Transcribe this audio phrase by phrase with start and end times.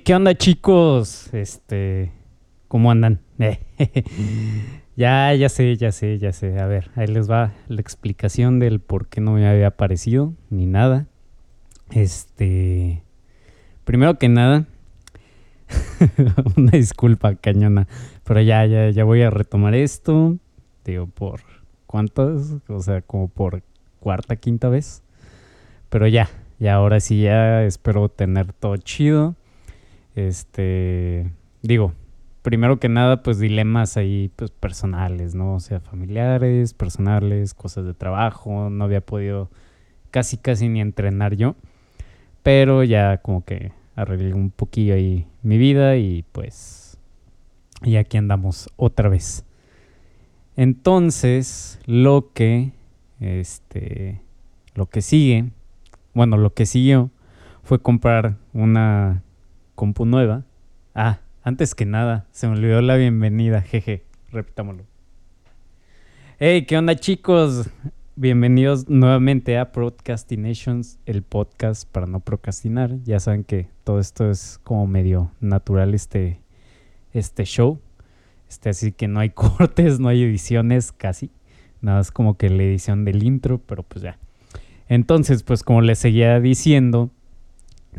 [0.00, 1.32] ¿qué onda chicos?
[1.34, 2.12] Este,
[2.68, 3.20] ¿cómo andan?
[4.96, 6.58] ya, ya sé, ya sé, ya sé.
[6.58, 10.66] A ver, ahí les va la explicación del por qué no me había aparecido ni
[10.66, 11.06] nada.
[11.90, 13.02] Este,
[13.84, 14.66] primero que nada,
[16.56, 17.86] una disculpa cañona,
[18.24, 20.38] pero ya, ya, ya voy a retomar esto.
[20.84, 21.40] Digo, por
[21.86, 23.62] cuántas, o sea, como por
[24.00, 25.02] cuarta, quinta vez.
[25.90, 29.36] Pero ya, ya ahora sí ya espero tener todo chido.
[30.14, 31.30] Este,
[31.62, 31.94] digo,
[32.42, 35.54] primero que nada, pues dilemas ahí pues personales, ¿no?
[35.54, 39.50] O sea, familiares, personales, cosas de trabajo, no había podido
[40.10, 41.56] casi casi ni entrenar yo,
[42.42, 46.98] pero ya como que arreglé un poquillo ahí mi vida y pues
[47.82, 49.44] y aquí andamos otra vez.
[50.56, 52.72] Entonces, lo que
[53.20, 54.20] este
[54.74, 55.50] lo que sigue,
[56.14, 57.10] bueno, lo que siguió
[57.62, 59.22] fue comprar una
[59.74, 60.44] compu nueva.
[60.94, 64.84] Ah, antes que nada, se me olvidó la bienvenida, jeje, repitámoslo.
[66.38, 67.70] Hey, ¿qué onda chicos?
[68.14, 73.02] Bienvenidos nuevamente a Procrastinations, el podcast para no procrastinar.
[73.04, 76.40] Ya saben que todo esto es como medio natural este,
[77.12, 77.80] este show.
[78.48, 81.30] Este, así que no hay cortes, no hay ediciones casi.
[81.80, 84.18] Nada es como que la edición del intro, pero pues ya.
[84.88, 87.10] Entonces, pues como les seguía diciendo,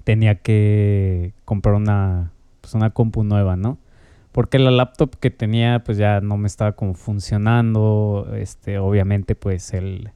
[0.04, 3.78] tenía que comprar una, pues una compu nueva, ¿no?
[4.32, 9.74] Porque la laptop que tenía pues ya no me estaba como funcionando, este, obviamente pues
[9.74, 10.12] el,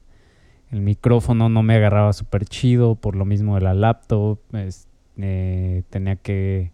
[0.72, 4.40] el micrófono no me agarraba súper chido por lo mismo de la laptop,
[5.18, 6.72] eh, tenía que,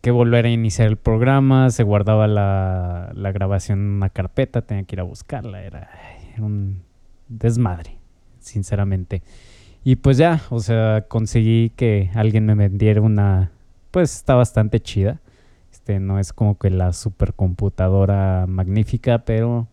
[0.00, 4.82] que volver a iniciar el programa, se guardaba la, la grabación en una carpeta, tenía
[4.82, 5.90] que ir a buscarla, era
[6.38, 6.82] un
[7.28, 7.98] desmadre,
[8.40, 9.22] sinceramente.
[9.84, 13.50] Y pues ya, o sea, conseguí que alguien me vendiera una
[13.90, 15.20] pues está bastante chida.
[15.72, 19.68] Este no es como que la supercomputadora magnífica, pero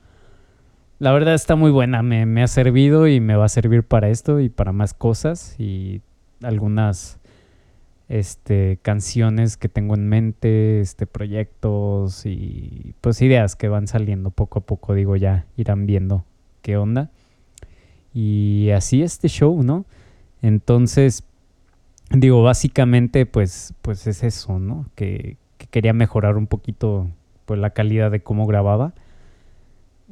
[1.00, 2.02] la verdad está muy buena.
[2.02, 6.02] Me, ha servido y me va a servir para esto y para más cosas y
[6.42, 7.20] algunas
[8.08, 14.60] este, canciones que tengo en mente, este, proyectos y pues ideas que van saliendo poco
[14.60, 16.24] a poco, digo, ya irán viendo
[16.62, 17.10] qué onda.
[18.16, 19.84] Y así este show, ¿no?
[20.42, 21.26] Entonces,
[22.12, 24.86] digo, básicamente, pues, pues es eso, ¿no?
[24.96, 25.38] Que,
[25.70, 27.10] quería mejorar un poquito
[27.46, 28.94] pues, la calidad de cómo grababa.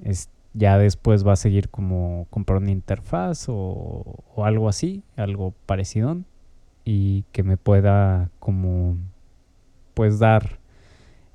[0.03, 5.53] Es, ya después va a seguir como comprar una interfaz o, o algo así, algo
[5.65, 6.17] parecido.
[6.83, 8.97] Y que me pueda como
[9.93, 10.59] pues dar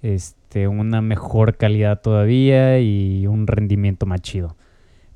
[0.03, 4.55] este una mejor calidad todavía y un rendimiento más chido.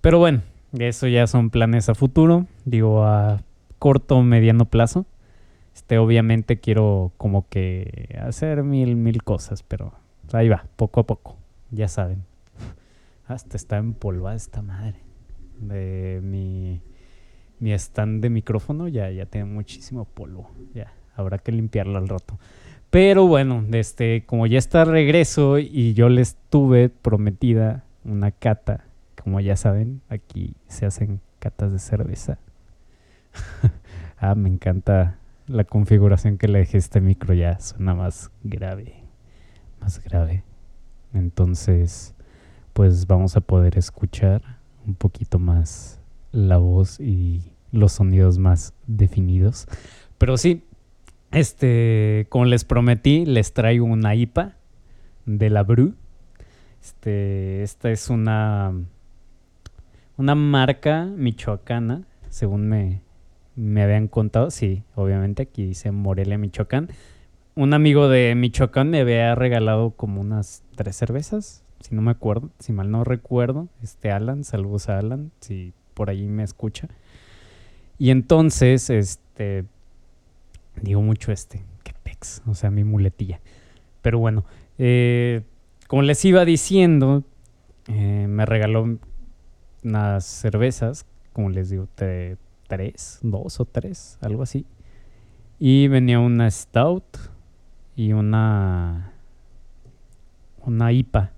[0.01, 0.41] Pero bueno,
[0.79, 3.43] eso ya son planes a futuro, digo a
[3.79, 5.07] corto mediano plazo.
[5.75, 9.93] Este, obviamente quiero como que hacer mil, mil cosas, pero
[10.33, 11.37] ahí va, poco a poco,
[11.71, 12.25] ya saben.
[13.27, 15.01] Hasta está empolvada esta madre.
[15.59, 16.83] De mi,
[17.59, 20.51] mi stand de micrófono ya, ya tiene muchísimo polvo.
[20.75, 22.39] Ya, habrá que limpiarlo al rato.
[22.91, 28.85] Pero bueno, este, como ya está regreso y yo les tuve prometida una cata,
[29.23, 32.39] como ya saben, aquí se hacen catas de cerveza.
[34.19, 39.05] ah, me encanta la configuración que le dejé este micro ya suena más grave,
[39.81, 40.45] más grave.
[41.15, 42.15] Entonces,
[42.73, 44.43] pues vamos a poder escuchar
[44.87, 46.01] un poquito más
[46.33, 49.67] la voz y los sonidos más definidos.
[50.19, 50.65] Pero sí,
[51.31, 54.57] este, como les prometí, les traigo una IPA
[55.27, 55.95] de la Bru.
[56.83, 58.73] Este, esta es una
[60.17, 63.03] una marca michoacana, según me,
[63.57, 66.89] me habían contado, sí, obviamente aquí dice Morelia, Michoacán.
[67.55, 72.51] Un amigo de Michoacán me había regalado como unas tres cervezas, si no me acuerdo,
[72.59, 73.69] si mal no recuerdo.
[73.83, 76.89] Este Alan, saludos a Alan, si por ahí me escucha.
[77.99, 79.65] Y entonces, este,
[80.81, 83.41] digo mucho este, que pex, o sea, mi muletilla.
[84.01, 84.45] Pero bueno,
[84.79, 85.43] eh,
[85.89, 87.23] como les iba diciendo,
[87.89, 88.99] eh, me regaló
[89.85, 94.67] unas cervezas, como les digo, tres, dos o tres, algo así.
[95.59, 97.05] Y venía una Stout
[97.95, 99.13] y una
[100.65, 101.33] una IPA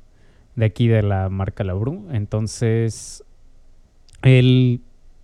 [0.56, 2.06] de aquí de la marca Labru.
[2.12, 3.25] Entonces,
[4.23, 4.81] él,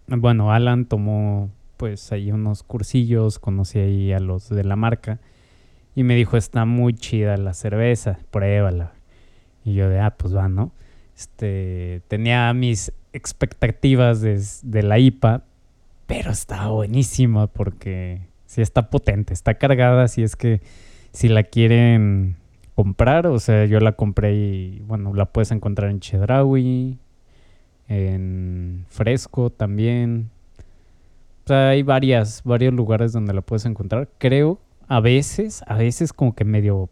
[0.09, 5.19] bueno, Alan tomó pues ahí unos cursillos, conocí ahí a los de la marca
[5.95, 8.93] y me dijo, está muy chida la cerveza, pruébala.
[9.65, 10.73] Y yo de, ah, pues va, ¿no?
[11.17, 15.43] Este, tenía mis expectativas de, de la IPA,
[16.07, 20.61] pero estaba buenísima porque sí está potente, está cargada, si es que
[21.13, 22.37] si la quieren
[22.75, 26.99] comprar, o sea, yo la compré y bueno, la puedes encontrar en Chedraui,
[27.89, 30.31] en Fresco también.
[31.45, 34.09] O sea, hay varias, varios lugares donde la puedes encontrar.
[34.19, 34.59] Creo,
[34.89, 36.89] a veces, a veces como que medio,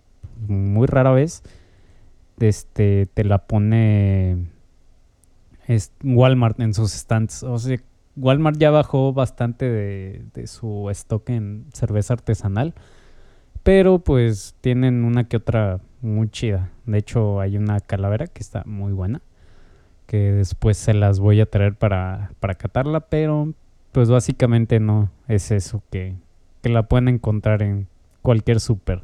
[0.47, 1.43] muy rara vez,
[2.39, 4.37] este, te la pone
[6.03, 7.43] Walmart en sus stands.
[7.43, 7.79] O sea,
[8.17, 12.75] Walmart ya bajó bastante de, de su stock en cerveza artesanal.
[13.63, 16.71] Pero pues tienen una que otra muy chida.
[16.87, 19.21] De hecho, hay una calavera que está muy buena.
[20.07, 23.01] Que después se las voy a traer para, para catarla.
[23.01, 23.53] Pero
[23.93, 26.17] pues básicamente no es eso que,
[26.63, 27.89] que la pueden encontrar en
[28.23, 29.03] cualquier súper.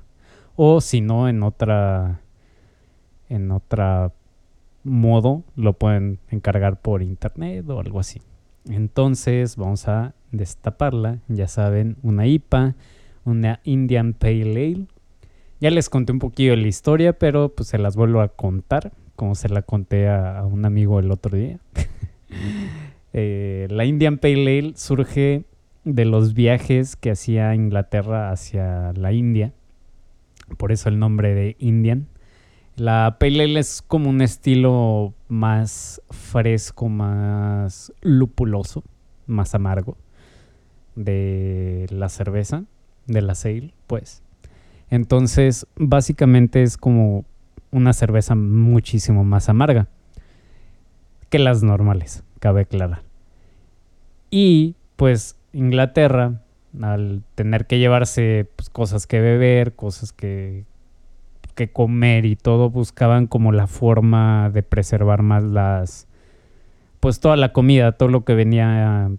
[0.57, 2.21] O si no, en otra.
[3.29, 4.13] En otra
[4.85, 8.21] modo lo pueden encargar por internet o algo así.
[8.69, 11.19] Entonces vamos a destaparla.
[11.29, 12.75] Ya saben, una IPA
[13.25, 14.87] una Indian Pale Ale.
[15.61, 19.35] Ya les conté un poquillo la historia, pero pues se las vuelvo a contar, como
[19.35, 21.59] se la conté a, un amigo el otro día.
[23.17, 25.45] Eh, la Indian Pale Ale surge
[25.85, 29.53] de los viajes que hacía Inglaterra hacia la India,
[30.57, 32.09] por eso el nombre de Indian.
[32.77, 38.83] La Pale Ale es como un estilo más fresco, más lupuloso,
[39.27, 39.97] más amargo
[40.97, 42.65] de la cerveza
[43.07, 44.23] de la sale, pues.
[44.91, 47.25] Entonces, básicamente es como
[47.71, 49.89] una cerveza muchísimo más amarga
[51.29, 53.03] que las normales, cabe aclarar.
[54.31, 56.41] Y pues Inglaterra,
[56.81, 60.65] al tener que llevarse pues, cosas que beber, cosas que,
[61.55, 66.07] que comer y todo, buscaban como la forma de preservar más las,
[67.01, 69.11] pues toda la comida, todo lo que venía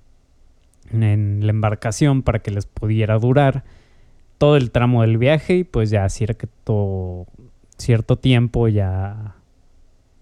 [0.91, 3.63] en la embarcación para que les pudiera durar
[4.37, 7.25] todo el tramo del viaje y pues ya cierto,
[7.77, 9.35] cierto tiempo ya,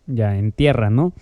[0.07, 1.13] ya en tierra, ¿no?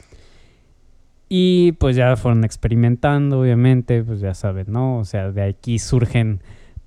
[1.29, 4.97] Y pues ya fueron experimentando, obviamente, pues ya saben, ¿no?
[4.97, 6.41] O sea, de aquí surgen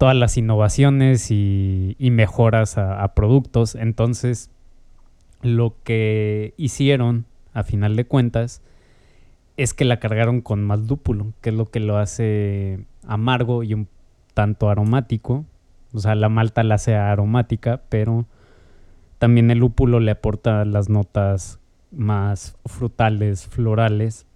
[0.05, 3.75] todas las innovaciones y, mejoras a, a, productos.
[3.75, 4.51] Entonces,
[5.41, 7.25] lo que hicieron,
[7.55, 8.61] a final de cuentas,
[9.57, 13.73] es que la cargaron con más lúpulo, que es lo que lo hace amargo y
[13.73, 13.89] un
[14.35, 15.47] tanto aromático.
[15.95, 18.27] O sea, la malta la hace aromática, pero
[19.17, 21.61] también el lúpulo le aporta las notas
[21.93, 24.27] más frutales, florales.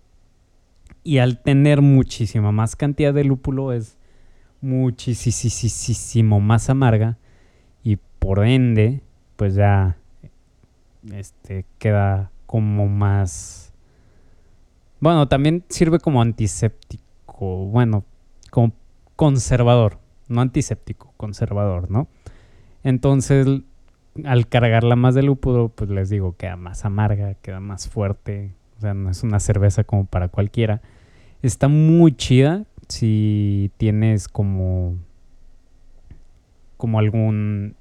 [1.04, 3.97] Y al tener muchísima más cantidad de lúpulo es
[4.60, 7.18] muchísimo más amarga
[7.82, 9.02] y por ende
[9.36, 9.96] pues ya
[11.12, 13.72] este queda como más
[15.00, 18.04] bueno también sirve como antiséptico bueno
[18.50, 18.72] como
[19.16, 22.08] conservador no antiséptico, conservador, ¿no?
[22.84, 23.46] Entonces,
[24.24, 28.80] al cargarla más de lúpulo, pues les digo, queda más amarga, queda más fuerte, o
[28.80, 30.80] sea, no es una cerveza como para cualquiera.
[31.42, 34.96] Está muy chida si tienes como
[36.76, 37.74] como algún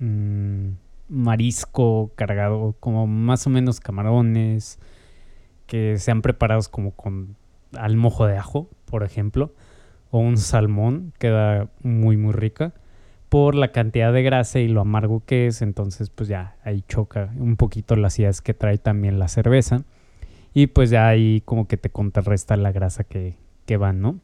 [0.00, 0.68] mm,
[1.08, 4.78] marisco cargado, como más o menos camarones
[5.66, 7.36] que sean preparados como con
[7.78, 9.52] al mojo de ajo, por ejemplo
[10.10, 12.72] o un salmón, queda muy muy rica
[13.28, 17.32] por la cantidad de grasa y lo amargo que es, entonces pues ya ahí choca
[17.36, 19.82] un poquito las acidez que trae también la cerveza
[20.52, 23.34] y pues ya ahí como que te contrarresta la grasa que,
[23.66, 24.20] que va, ¿no?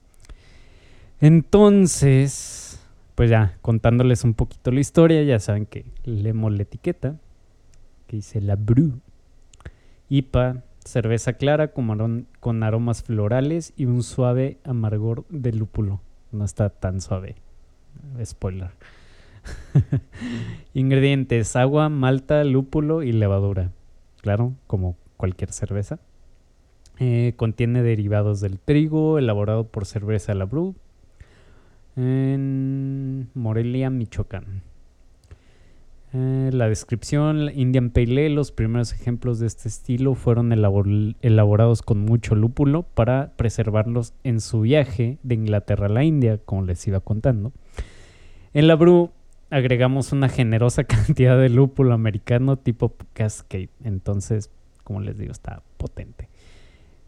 [1.21, 2.81] Entonces,
[3.15, 7.17] pues ya contándoles un poquito la historia, ya saben que leemos la etiqueta
[8.07, 9.01] que dice la Bru
[10.09, 16.01] IPA cerveza clara con, aromas florales y un suave amargor de lúpulo.
[16.33, 17.37] No está tan suave.
[18.25, 18.71] Spoiler.
[20.75, 23.71] Ingredientes: agua, malta, lúpulo y levadura.
[24.23, 25.99] Claro, como cualquier cerveza.
[26.99, 30.75] Eh, contiene derivados del trigo, elaborado por Cerveza La Bru
[32.01, 34.63] en Morelia, Michoacán.
[36.13, 42.01] Eh, la descripción, Indian Pale Ale, los primeros ejemplos de este estilo fueron elaborados con
[42.01, 46.99] mucho lúpulo para preservarlos en su viaje de Inglaterra a la India, como les iba
[47.01, 47.53] contando.
[48.55, 49.11] En la brew
[49.51, 54.51] agregamos una generosa cantidad de lúpulo americano tipo Cascade, entonces,
[54.83, 56.29] como les digo, está potente.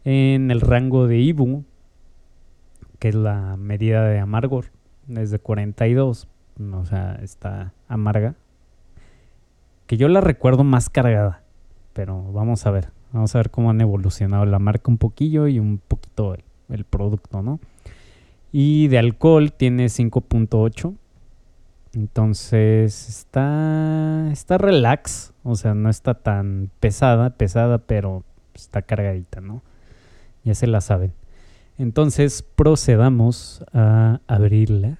[0.05, 1.65] En el rango de Ibu,
[2.99, 4.65] que es la medida de amargor,
[5.09, 6.27] es de 42,
[6.73, 8.35] o sea, está amarga
[9.87, 11.41] que yo la recuerdo más cargada.
[11.93, 15.59] Pero vamos a ver, vamos a ver cómo han evolucionado la marca un poquillo y
[15.59, 16.35] un poquito
[16.69, 17.59] el, producto, ¿no?
[18.51, 20.95] Y de alcohol tiene 5.8.
[21.93, 25.33] Entonces está, está relax.
[25.43, 28.23] O sea, no está tan pesada, pesada, pero
[28.55, 29.61] está cargadita, ¿no?
[30.43, 31.13] Ya se la saben.
[31.77, 34.99] Entonces procedamos a abrirla.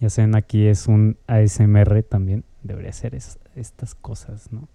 [0.00, 2.44] Ya saben, aquí es un ASMR también.
[2.62, 4.68] Debería ser estas cosas, ¿no?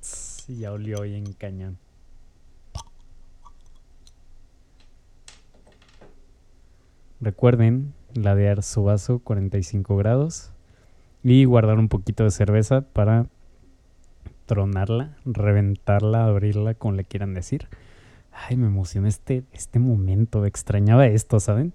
[0.00, 1.78] Sí, ya olió en cañón.
[7.20, 10.52] Recuerden ladear su vaso 45 grados
[11.24, 13.26] y guardar un poquito de cerveza para
[14.46, 17.68] tronarla, reventarla, abrirla, como le quieran decir.
[18.32, 21.72] Ay, me emociona este, este momento, extrañaba esto, ¿saben?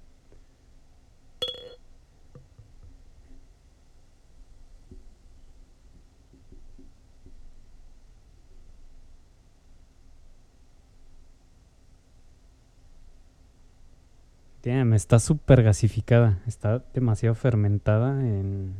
[14.85, 16.39] me está súper gasificada.
[16.47, 18.75] Está demasiado fermentada en,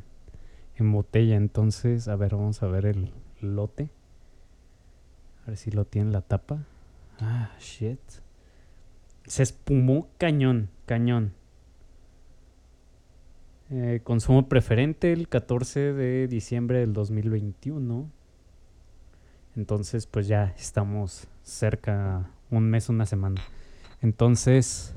[0.76, 1.36] en botella.
[1.36, 3.90] Entonces, a ver, vamos a ver el lote.
[5.44, 6.66] A ver si lo tiene la tapa.
[7.20, 8.00] Ah, shit.
[9.26, 11.34] Se espumó cañón, cañón.
[13.70, 18.10] Eh, consumo preferente el 14 de diciembre del 2021.
[19.56, 23.42] Entonces, pues ya estamos cerca, un mes, una semana.
[24.02, 24.96] Entonces,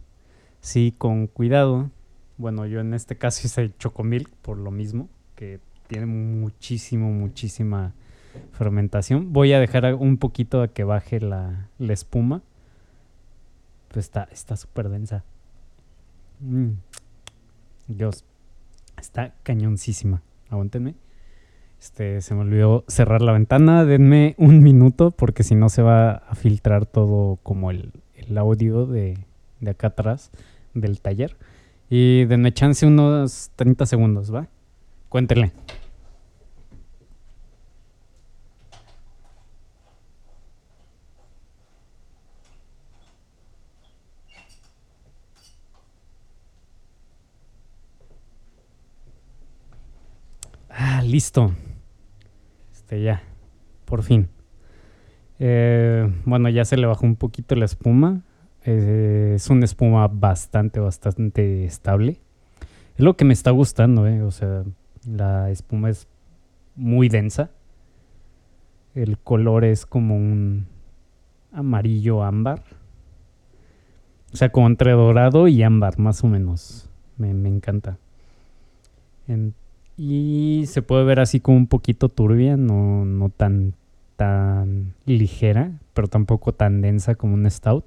[0.61, 1.91] sí, con cuidado.
[2.37, 7.95] Bueno, yo en este caso hice chocomilk por lo mismo, que tiene muchísimo, muchísima
[8.53, 9.33] fermentación.
[9.33, 12.43] Voy a dejar un poquito a que baje la, espuma.
[13.88, 15.25] Pues está súper densa.
[16.41, 16.73] Mm.
[17.88, 18.25] Dios,
[18.99, 20.23] está cañoncísima.
[20.50, 20.95] Aguántenme.
[21.81, 23.85] Este, se me olvidó cerrar la ventana.
[23.85, 27.93] Denme un minuto porque si no se va a filtrar todo como el,
[28.37, 29.19] audio de,
[29.61, 30.31] de acá atrás
[30.73, 31.37] del taller.
[31.91, 34.49] Y denme chance unos 30 segundos, ¿va?
[35.09, 35.53] Cuéntele.
[50.76, 51.52] Ah, listo.
[52.73, 53.23] Este ya,
[53.85, 54.28] por fin.
[55.38, 58.23] Eh, bueno, ya se le bajó un poquito la espuma.
[58.64, 62.18] Eh, es una espuma bastante, bastante estable.
[62.97, 64.23] Es lo que me está gustando, ¿eh?
[64.23, 64.64] O sea,
[65.06, 66.09] la espuma es
[66.75, 67.50] muy densa.
[68.97, 70.66] El color es como un
[71.52, 72.64] amarillo ámbar.
[74.33, 76.90] O sea, como entre dorado y ámbar, más o menos.
[77.18, 77.99] Me, encanta.
[79.97, 83.75] Y se puede ver así como un poquito turbia, no, no tan,
[84.17, 87.85] tan ligera, pero tampoco tan densa como un stout.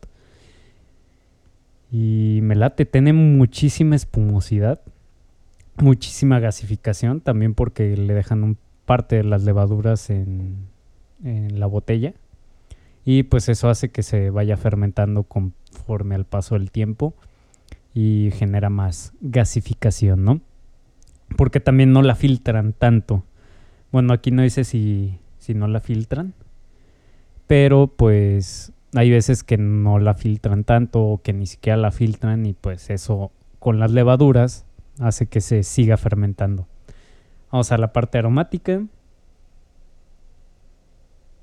[1.92, 4.82] Y me late, tiene muchísima espumosidad,
[5.78, 10.56] muchísima gasificación, también porque le dejan un parte de las levaduras en,
[11.24, 12.14] en la botella.
[13.04, 17.14] Y pues eso hace que se vaya fermentando conforme al paso del tiempo
[17.94, 20.42] y genera más gasificación, ¿no?
[21.36, 23.24] Porque también no la filtran tanto.
[23.92, 26.34] Bueno, aquí no dice si, si no la filtran,
[27.48, 32.46] pero pues hay veces que no la filtran tanto o que ni siquiera la filtran
[32.46, 34.66] y pues eso con las levaduras
[35.00, 36.68] hace que se siga fermentando.
[37.52, 38.82] Vamos a la parte aromática.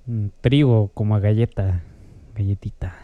[0.06, 1.82] Mm, trigo como a galleta,
[2.34, 2.94] galletita.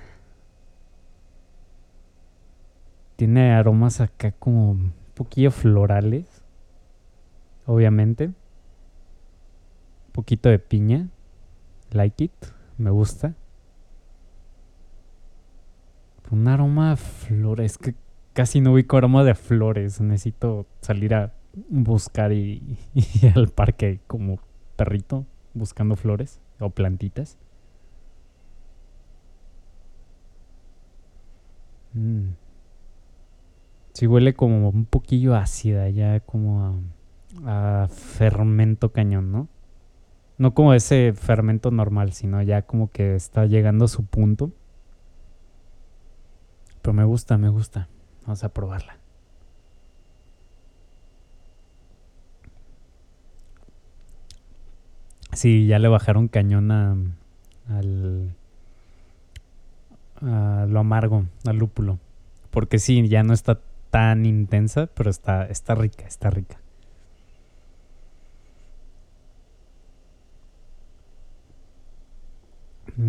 [3.17, 6.27] Tiene aromas acá como un poquillo florales,
[7.71, 8.27] obviamente.
[8.27, 8.35] Un
[10.13, 11.09] poquito de piña,
[11.93, 12.33] like it,
[12.79, 13.35] me gusta.
[16.31, 17.79] Un aroma a flores.
[17.79, 17.95] que
[18.33, 20.01] casi no ubico aroma de flores.
[20.01, 21.33] Necesito salir a
[21.69, 22.77] buscar y,
[23.35, 24.41] al parque como
[24.77, 27.39] perrito buscando flores o plantitas.
[31.95, 32.31] Mm.
[33.93, 36.75] Sí huele como un poquillo ácida, ya como a,
[37.47, 39.49] a, fermento cañón, ¿no?
[40.39, 44.51] No como ese fermento normal, sino ya como que está llegando a su punto.
[46.83, 47.89] Pero me gusta, me gusta.
[48.23, 48.97] Vamos a probarla.
[55.33, 56.97] Sí, ya le bajaron cañón a,
[57.69, 58.35] al,
[60.23, 61.99] a lo amargo, al lúpulo.
[62.51, 63.61] Porque sí, ya no está
[63.91, 66.59] tan intensa, pero está, está rica, está rica.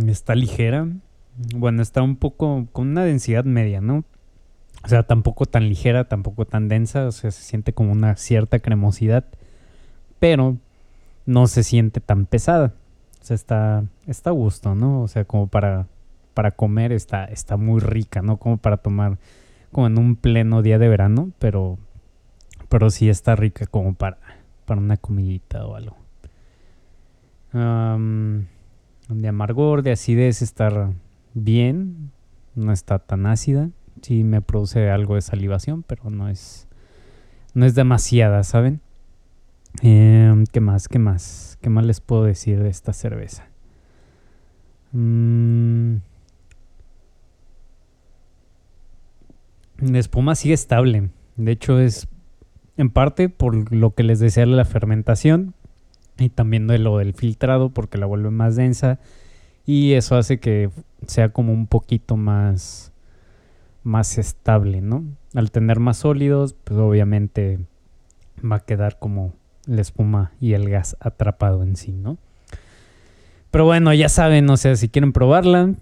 [0.08, 0.88] Está ligera.
[1.56, 4.04] Bueno, está un poco con una densidad media, ¿no?
[4.84, 7.08] O sea, tampoco tan ligera, tampoco tan densa.
[7.08, 9.26] O sea, se siente como una cierta cremosidad.
[10.20, 10.58] Pero
[11.26, 12.74] no se siente tan pesada.
[13.22, 15.02] O sea, está, está a gusto, ¿no?
[15.02, 15.88] O sea, como para,
[16.34, 18.38] para comer está, está muy rica, ¿no?
[18.38, 19.18] Como para tomar
[19.72, 21.78] como en un pleno día de verano, pero,
[22.70, 24.18] pero sí está rica como para,
[24.66, 25.96] para una comidita o algo.
[29.20, 30.94] De amargor, de acidez está
[31.34, 32.12] bien,
[32.56, 33.70] no está tan ácida.
[34.02, 36.68] Sí me produce algo de salivación, pero no es,
[37.54, 38.82] no es demasiada, ¿saben?
[39.82, 40.88] Em, ¿Qué más?
[40.88, 41.58] ¿Qué más?
[41.62, 43.48] ¿Qué más les puedo decir de esta cerveza?
[44.92, 45.98] Mm.
[49.80, 51.10] La espuma sigue estable.
[51.38, 52.08] De hecho, es
[52.78, 55.54] en parte por lo que les decía la fermentación
[56.22, 59.00] y también de lo del filtrado porque la vuelve más densa
[59.66, 60.70] y eso hace que
[61.08, 62.92] sea como un poquito más
[63.84, 65.04] más estable, ¿no?
[65.34, 67.60] Al tener más sólidos, pues obviamente
[68.44, 69.34] va a quedar como
[69.66, 72.18] la espuma y el gas atrapado en sí, ¿no?
[73.50, 75.74] Pero bueno, ya saben, o sea, si quieren probarla,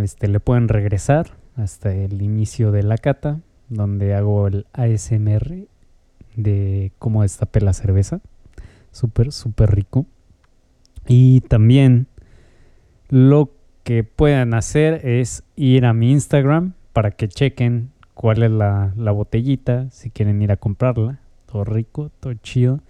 [0.00, 5.66] este, le pueden regresar hasta el inicio de la cata, donde hago el ASMR
[6.36, 8.20] de cómo destapé la cerveza.
[8.94, 10.06] Súper, súper rico.
[11.08, 12.06] Y también
[13.08, 13.50] lo
[13.82, 19.10] que puedan hacer es ir a mi Instagram para que chequen cuál es la, la
[19.10, 21.18] botellita, si quieren ir a comprarla.
[21.46, 22.82] Todo rico, todo chido.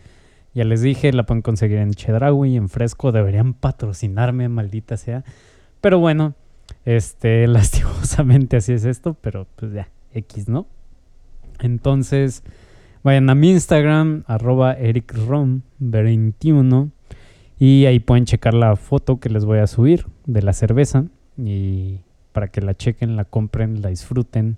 [0.52, 3.10] Ya les dije, la pueden conseguir en Chedraui, en Fresco.
[3.10, 5.24] Deberían patrocinarme, maldita sea.
[5.80, 6.34] Pero bueno,
[6.84, 10.66] este, lastimosamente así es esto, pero pues ya, X, ¿no?
[11.60, 12.42] Entonces,
[13.04, 16.90] vayan a mi Instagram, arroba ericrom21.
[17.58, 21.04] Y ahí pueden checar la foto que les voy a subir de la cerveza.
[21.36, 22.00] Y
[22.32, 24.56] para que la chequen, la compren, la disfruten.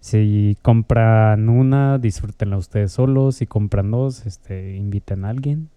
[0.00, 3.36] Si compran una, disfrútenla ustedes solos.
[3.36, 5.70] Si compran dos, este, inviten a alguien.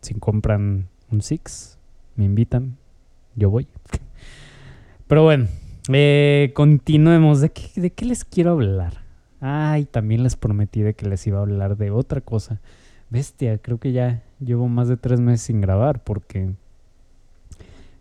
[0.00, 1.78] Si compran un six,
[2.16, 2.76] me invitan.
[3.34, 3.66] Yo voy.
[5.06, 5.48] Pero bueno,
[5.92, 7.40] eh, continuemos.
[7.40, 9.07] ¿De qué, ¿De qué les quiero hablar?
[9.40, 12.60] Ay, también les prometí de que les iba a hablar de otra cosa.
[13.10, 16.50] Bestia, creo que ya llevo más de tres meses sin grabar porque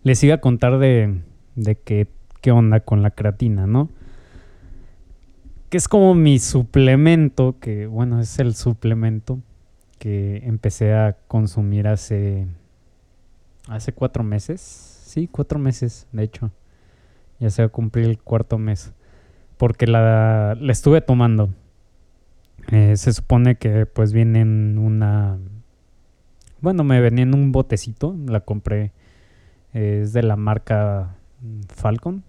[0.04, 1.22] les iba a contar de,
[1.56, 2.08] de qué,
[2.42, 3.90] qué onda con la creatina, ¿no?
[5.70, 9.40] que es como mi suplemento, que bueno, es el suplemento
[10.00, 12.48] que empecé a consumir hace,
[13.68, 14.62] hace cuatro meses.
[14.62, 16.52] Sí, cuatro meses, de hecho.
[17.40, 18.94] Ya se va a cumplir el cuarto mes.
[19.58, 21.50] Porque la, estuve tomando.
[22.72, 25.38] Eh, se supone que pues viene en una...
[26.62, 28.16] Bueno, me venía en un botecito.
[28.28, 28.92] La compré.
[29.74, 31.16] es de la marca
[31.70, 32.24] Falcon.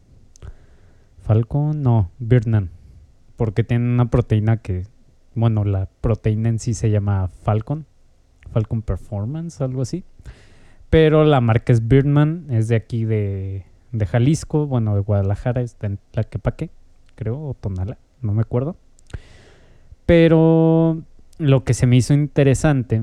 [1.22, 2.70] Falcon, no, Birdman
[3.38, 4.82] porque tiene una proteína que,
[5.36, 7.86] bueno, la proteína en sí se llama Falcon,
[8.50, 10.02] Falcon Performance, algo así.
[10.90, 15.78] Pero la marca es Birdman, es de aquí de, de Jalisco, bueno, de Guadalajara, es
[15.78, 16.70] de Tlaquepaque,
[17.18, 18.76] creo, o Tonala, no me acuerdo.
[20.06, 21.02] Pero
[21.38, 23.02] lo que se me hizo interesante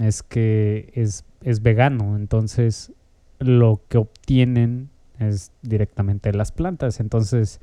[0.00, 2.92] es que es, es vegano, entonces
[3.38, 7.60] lo que obtienen es directamente de las plantas, entonces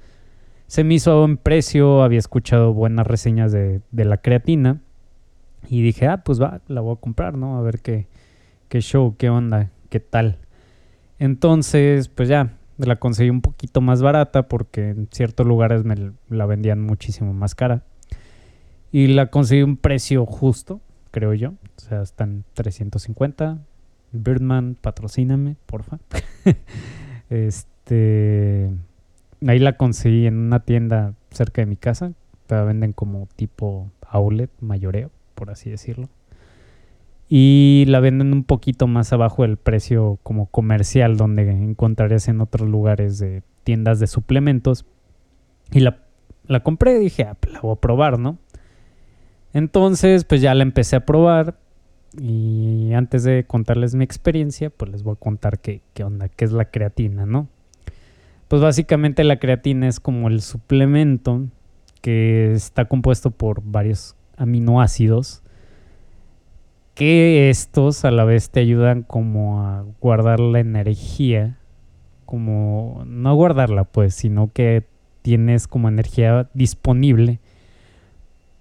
[0.68, 4.82] se me hizo a buen precio, había escuchado buenas reseñas de, la creatina
[5.68, 7.58] y dije, ah, pues va, la voy a comprar, ¿no?
[7.58, 8.08] A ver qué,
[8.70, 10.38] qué show, qué onda, qué tal.
[11.18, 16.46] Entonces, pues ya, la conseguí un poquito más barata porque en ciertos lugares me la
[16.46, 17.84] vendían muchísimo más cara.
[18.92, 21.50] Y la conseguí un precio justo, creo yo.
[21.50, 23.60] O sea, están 350.
[24.12, 26.00] Birdman, patrocíname, porfa.
[27.30, 28.72] este
[29.46, 32.14] ahí la conseguí en una tienda cerca de mi casa.
[32.48, 36.10] La venden como tipo outlet, mayoreo, por así decirlo.
[37.32, 42.68] Y la venden un poquito más abajo del precio como comercial, donde encontrarías en otros
[42.68, 44.86] lugares de tiendas de suplementos.
[45.72, 46.00] Y la,
[46.48, 48.40] la compré y dije, ah, pues la voy a probar, ¿no?
[49.54, 51.60] Entonces, pues ya la empecé a probar.
[52.20, 56.46] Y antes de contarles mi experiencia, pues les voy a contar qué, qué onda, qué
[56.46, 57.48] es la creatina, ¿no?
[58.48, 61.46] Pues básicamente la creatina es como el suplemento
[62.02, 65.44] que está compuesto por varios aminoácidos
[66.94, 71.58] que estos a la vez te ayudan como a guardar la energía,
[72.26, 74.84] como no guardarla pues, sino que
[75.22, 77.40] tienes como energía disponible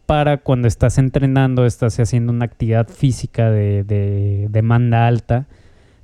[0.06, 5.46] para cuando estás entrenando, estás haciendo una actividad física de, de demanda alta,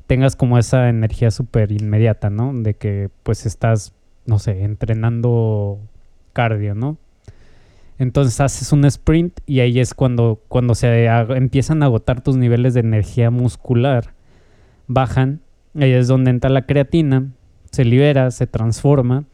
[0.07, 2.53] tengas como esa energía súper inmediata, ¿no?
[2.53, 3.95] De que pues estás,
[4.27, 5.79] no sé, entrenando
[6.35, 6.99] cardio, ¿no?
[7.99, 12.75] Entonces haces un sprint y ahí es cuando, cuando se empiezan a agotar tus niveles
[12.75, 14.15] de energía muscular,
[14.89, 15.41] bajan,
[15.79, 17.31] ahí es donde entra la creatina,
[17.71, 19.25] se libera, se transforma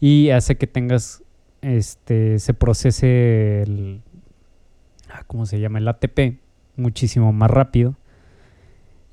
[0.00, 1.22] y hace que tengas,
[1.60, 4.00] este, se procese el,
[5.08, 5.78] ah, ¿cómo se llama?
[5.78, 6.38] El ATP
[6.76, 7.96] muchísimo más rápido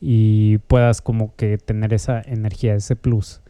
[0.01, 3.41] y puedas como que tener esa energía, ese plus.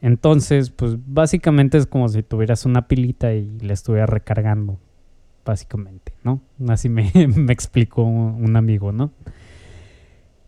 [0.00, 4.78] Entonces, pues básicamente es como si tuvieras una pilita y la estuvieras recargando,
[5.44, 6.40] básicamente, ¿no?
[6.68, 9.10] Así me, me explicó un amigo, ¿no?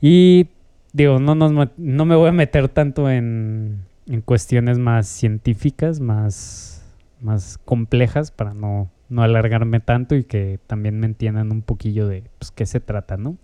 [0.00, 0.48] Y
[0.92, 6.84] digo, no, no, no me voy a meter tanto en, en cuestiones más científicas, más,
[7.20, 12.24] más complejas, para no, no alargarme tanto y que también me entiendan un poquillo de
[12.38, 13.36] pues, qué se trata, ¿no?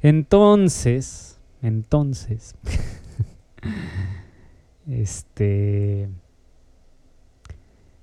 [0.00, 2.54] Entonces, entonces,
[4.88, 6.08] este,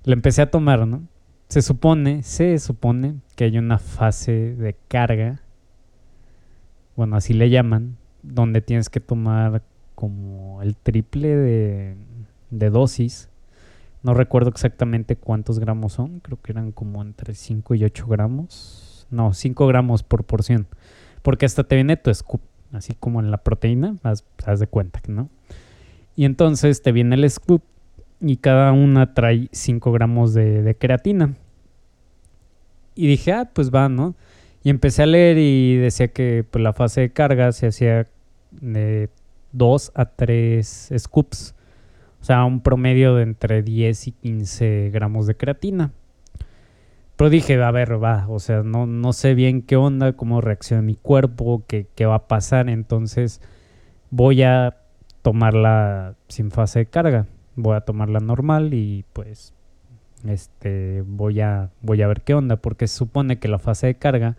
[0.04, 1.02] le empecé a tomar, ¿no?
[1.48, 5.40] Se supone, se supone que hay una fase de carga,
[6.96, 9.62] bueno, así le llaman, donde tienes que tomar
[9.94, 11.96] como el triple de,
[12.50, 13.28] de dosis.
[14.02, 19.06] No recuerdo exactamente cuántos gramos son, creo que eran como entre 5 y 8 gramos.
[19.10, 20.66] No, 5 gramos por porción.
[21.22, 22.40] Porque hasta te viene tu scoop,
[22.72, 25.28] así como en la proteína, haz, haz de cuenta, ¿no?
[26.16, 27.62] Y entonces te viene el scoop
[28.20, 31.34] y cada una trae 5 gramos de, creatina.
[32.94, 34.14] Y dije, ah, pues va, ¿no?
[34.64, 38.06] Y empecé a leer y decía que pues, la fase de carga se hacía
[38.50, 39.10] de
[39.52, 41.54] 2 a 3 scoops.
[42.22, 45.92] O sea, un promedio de entre 10 y 15 gramos de creatina.
[47.16, 50.82] Pero dije, a ver, va, o sea, no, no sé bien qué onda, cómo reacciona
[50.82, 52.68] mi cuerpo, qué, qué va a pasar.
[52.68, 53.40] Entonces
[54.10, 54.76] voy a
[55.26, 57.26] tomarla sin fase de carga.
[57.56, 59.54] Voy a tomarla normal y pues
[60.24, 63.96] este voy a voy a ver qué onda porque se supone que la fase de
[63.96, 64.36] carga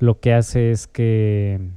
[0.00, 1.70] lo que hace es que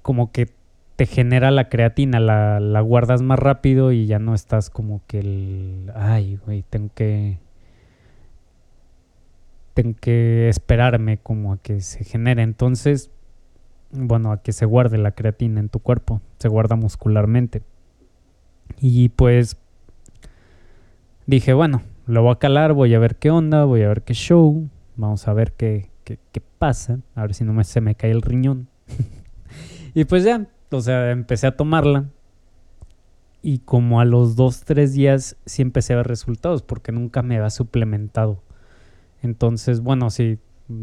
[0.00, 0.48] como que
[0.96, 5.18] te genera la creatina, la, la guardas más rápido y ya no estás como que
[5.18, 7.36] el ay, güey, tengo que
[9.74, 12.44] tengo que esperarme como a que se genere.
[12.44, 13.10] Entonces,
[13.92, 17.62] bueno, a que se guarde la creatina en tu cuerpo, se guarda muscularmente.
[18.80, 19.56] Y pues
[21.26, 24.14] dije, bueno, lo voy a calar, voy a ver qué onda, voy a ver qué
[24.14, 26.18] show, vamos a ver qué, qué,
[26.58, 28.68] pasa, a ver si no me, se me cae el riñón.
[29.94, 32.06] y pues ya, o sea, empecé a tomarla.
[33.42, 37.36] Y como a los dos, tres días sí empecé a ver resultados porque nunca me
[37.36, 38.42] había suplementado.
[39.22, 40.38] Entonces, bueno, sí,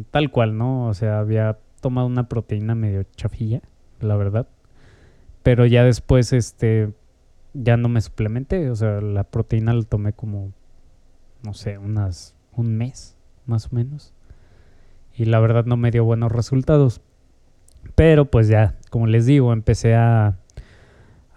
[0.09, 0.87] tal cual, ¿no?
[0.87, 3.61] O sea, había tomado una proteína medio chafilla,
[4.01, 4.45] la verdad.
[5.41, 6.91] Pero ya después, este,
[7.53, 8.69] ya no me suplementé.
[8.69, 10.51] O sea, la proteína la tomé como,
[11.43, 14.13] no sé, unas, un mes, más o menos.
[15.15, 16.99] Y la verdad no me dio buenos resultados.
[17.95, 20.37] Pero pues ya, como les digo, empecé a,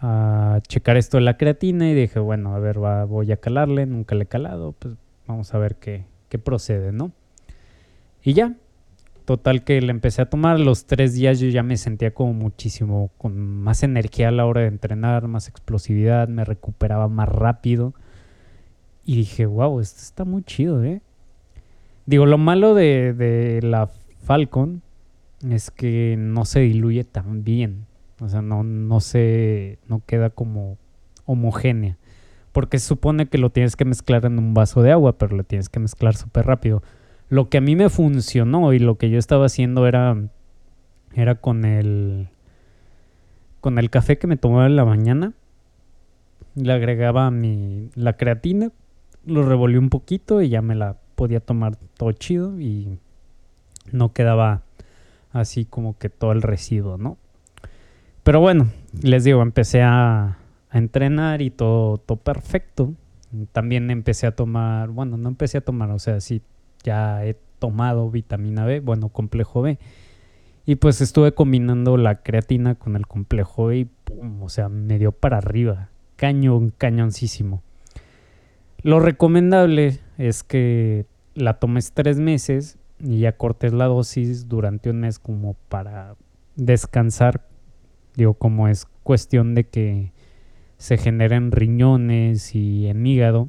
[0.01, 4.17] a checar esto de la creatina y dije, bueno, a ver, voy a calarle, nunca
[4.17, 4.97] le he calado, pues
[5.29, 7.13] vamos a ver qué, qué procede, ¿no?
[8.25, 8.57] Y ya,
[9.31, 13.13] Total que le empecé a tomar, los tres días yo ya me sentía como muchísimo,
[13.17, 17.95] con más energía a la hora de entrenar, más explosividad, me recuperaba más rápido.
[19.05, 21.01] Y dije, wow, esto está muy chido, ¿eh?
[22.07, 23.89] Digo, lo malo de, de la
[24.25, 24.83] Falcon
[25.49, 27.87] es que no se diluye tan bien.
[28.19, 30.77] O sea, no, no se, no queda como
[31.27, 31.99] homogénea.
[32.51, 35.45] Porque se supone que lo tienes que mezclar en un vaso de agua, pero lo
[35.45, 36.83] tienes que mezclar súper rápido.
[37.31, 40.17] Lo que a mí me funcionó y lo que yo estaba haciendo era,
[41.15, 42.29] era con el,
[43.61, 45.33] con el café que me tomaba en la mañana.
[46.57, 48.73] Le agregaba mi, la creatina,
[49.25, 52.99] lo revolví un poquito y ya me la podía tomar todo chido y
[53.93, 54.63] no quedaba
[55.33, 57.17] así como que todo el residuo, ¿no?
[58.25, 58.71] Pero bueno,
[59.03, 60.37] les digo, empecé a,
[60.69, 62.93] a entrenar y todo, todo perfecto.
[63.53, 66.43] También empecé a tomar, bueno, no empecé a tomar, o sea, sí
[66.83, 69.79] ya he tomado vitamina B, bueno, complejo B.
[70.67, 74.99] Y pues estuve combinando la creatina con el complejo B y pum, o sea, me
[74.99, 75.89] dio para arriba.
[76.17, 77.63] Cañón, cañoncísimo.
[78.83, 85.01] Lo recomendable es que la tomes tres meses y ya cortes la dosis durante un
[85.01, 86.17] mes como para
[86.57, 87.47] descansar.
[88.17, 90.13] Digo, como es cuestión de que
[90.79, 93.49] se generen riñones y en hígado.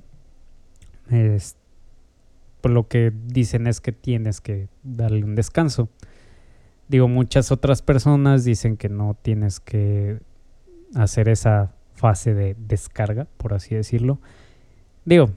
[2.62, 5.90] Por lo que dicen es que tienes que darle un descanso.
[6.88, 10.20] Digo, muchas otras personas dicen que no tienes que
[10.96, 14.20] hacer esa fase de descarga, por así decirlo.
[15.06, 15.32] Digo,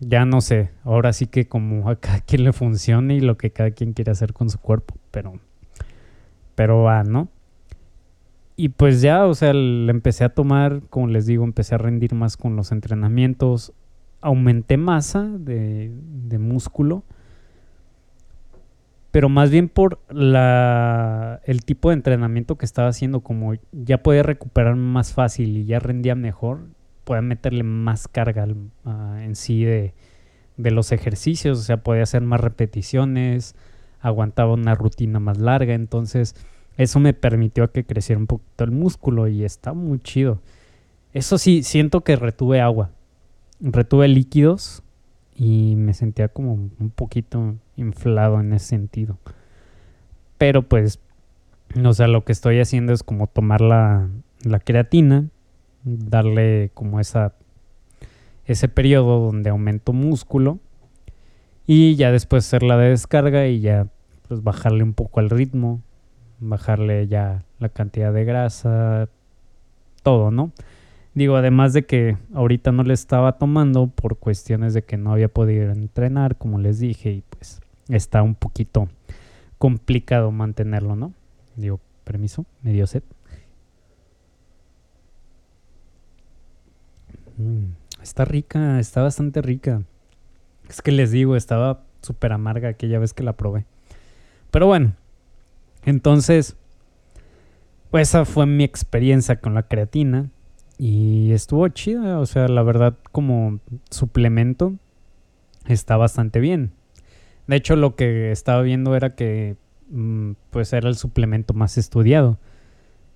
[0.00, 3.50] ya no sé, ahora sí que como a cada quien le funcione y lo que
[3.50, 5.34] cada quien quiere hacer con su cuerpo, pero,
[6.54, 7.28] pero va, ¿no?
[8.56, 12.14] Y pues ya, o sea, le empecé a tomar, como les digo, empecé a rendir
[12.14, 13.72] más con los entrenamientos,
[14.22, 17.04] aumenté masa de, de músculo,
[19.12, 24.22] pero más bien por la, el tipo de entrenamiento que estaba haciendo, como ya podía
[24.22, 26.60] recuperar más fácil y ya rendía mejor,
[27.04, 29.92] podía meterle más carga en sí de,
[30.56, 33.54] de, los ejercicios, o sea, podía hacer más repeticiones,
[34.00, 36.34] aguantaba una rutina más larga, entonces
[36.78, 40.40] eso me permitió que creciera un poquito el músculo y está muy chido.
[41.12, 42.92] Eso sí, siento que retuve agua,
[43.62, 44.82] retuve líquidos
[45.34, 49.18] y me sentía como un poquito inflado en ese sentido.
[50.38, 50.98] Pero pues,
[51.82, 54.08] o sea, lo que estoy haciendo es como tomar la,
[54.42, 55.28] la creatina,
[55.84, 57.34] darle como esa
[58.44, 60.58] ese periodo donde aumento músculo
[61.66, 63.86] y ya después hacer la de descarga y ya
[64.28, 65.80] pues bajarle un poco al ritmo,
[66.40, 69.08] bajarle ya la cantidad de grasa,
[70.02, 70.52] todo, ¿no?
[71.14, 75.28] Digo, además de que ahorita no le estaba tomando por cuestiones de que no había
[75.28, 78.88] podido entrenar, como les dije, y pues está un poquito
[79.58, 81.12] complicado mantenerlo, ¿no?
[81.56, 83.02] Digo, permiso, me dio sed.
[87.36, 87.72] Mm,
[88.02, 89.82] está rica, está bastante rica.
[90.68, 93.66] Es que les digo, estaba súper amarga aquella vez que la probé.
[94.50, 94.94] Pero bueno,
[95.84, 96.56] entonces,
[97.90, 100.30] pues esa fue mi experiencia con la creatina.
[100.84, 104.74] Y estuvo chida, o sea, la verdad como suplemento
[105.68, 106.72] está bastante bien.
[107.46, 109.54] De hecho, lo que estaba viendo era que
[109.90, 112.36] mm, pues era el suplemento más estudiado.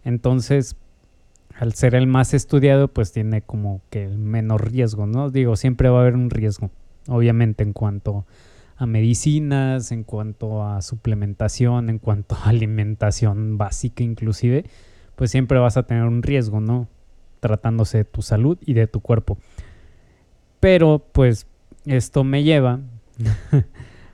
[0.04, 0.76] Entonces,
[1.58, 5.30] al ser el más estudiado, pues tiene como que el menor riesgo, ¿no?
[5.30, 6.70] Digo, siempre va a haber un riesgo,
[7.08, 8.26] obviamente, en cuanto
[8.76, 14.66] a medicinas, en cuanto a suplementación, en cuanto a alimentación básica inclusive,
[15.16, 16.86] pues siempre vas a tener un riesgo, ¿no?
[17.40, 19.38] Tratándose de tu salud y de tu cuerpo.
[20.60, 21.46] Pero pues
[21.84, 22.80] esto me lleva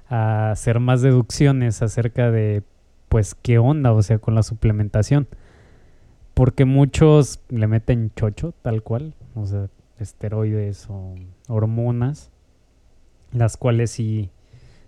[0.09, 2.63] a hacer más deducciones acerca de
[3.09, 5.29] pues qué onda, o sea, con la suplementación.
[6.35, 11.15] Porque muchos le meten chocho, tal cual, o sea, esteroides o
[11.49, 12.31] hormonas,
[13.33, 14.31] las cuales sí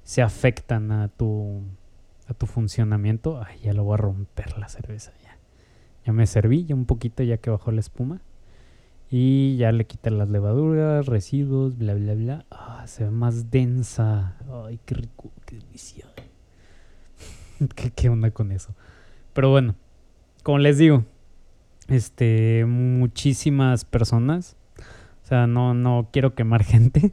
[0.04, 1.60] se afectan a tu,
[2.28, 3.42] a tu funcionamiento.
[3.42, 5.12] Ay, ya lo voy a romper la cerveza
[6.04, 6.12] ya.
[6.12, 8.20] Me serví ya un poquito ya que bajó la espuma.
[9.10, 12.46] Y ya le quité las levaduras, residuos, bla, bla, bla.
[12.50, 14.36] Ah, se ve más densa.
[14.66, 16.06] Ay, qué rico, qué delicia.
[17.76, 18.74] ¿Qué, ¿Qué onda con eso?
[19.32, 19.74] Pero bueno,
[20.42, 21.04] como les digo,
[21.88, 24.56] este, muchísimas personas.
[25.22, 27.12] O sea, no, no quiero quemar gente.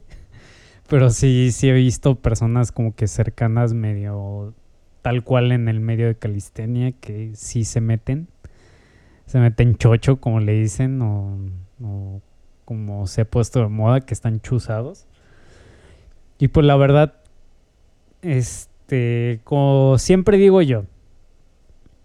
[0.88, 4.54] Pero sí, sí he visto personas como que cercanas medio
[5.00, 8.28] tal cual en el medio de calistenia que sí se meten.
[9.32, 12.20] Se meten chocho, como le dicen, o,
[12.66, 15.06] como se ha puesto de moda, que están chuzados.
[16.38, 17.14] Y pues la verdad,
[18.20, 20.84] este, como siempre digo yo,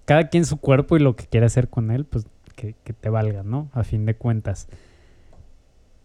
[0.06, 3.10] cada quien su cuerpo y lo que quiere hacer con él, pues que, que te
[3.10, 3.68] valga, ¿no?
[3.74, 4.70] A fin de cuentas.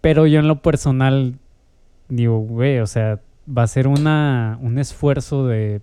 [0.00, 1.38] Pero yo en lo personal
[2.08, 5.82] digo, güey, o sea, va a ser una, un esfuerzo de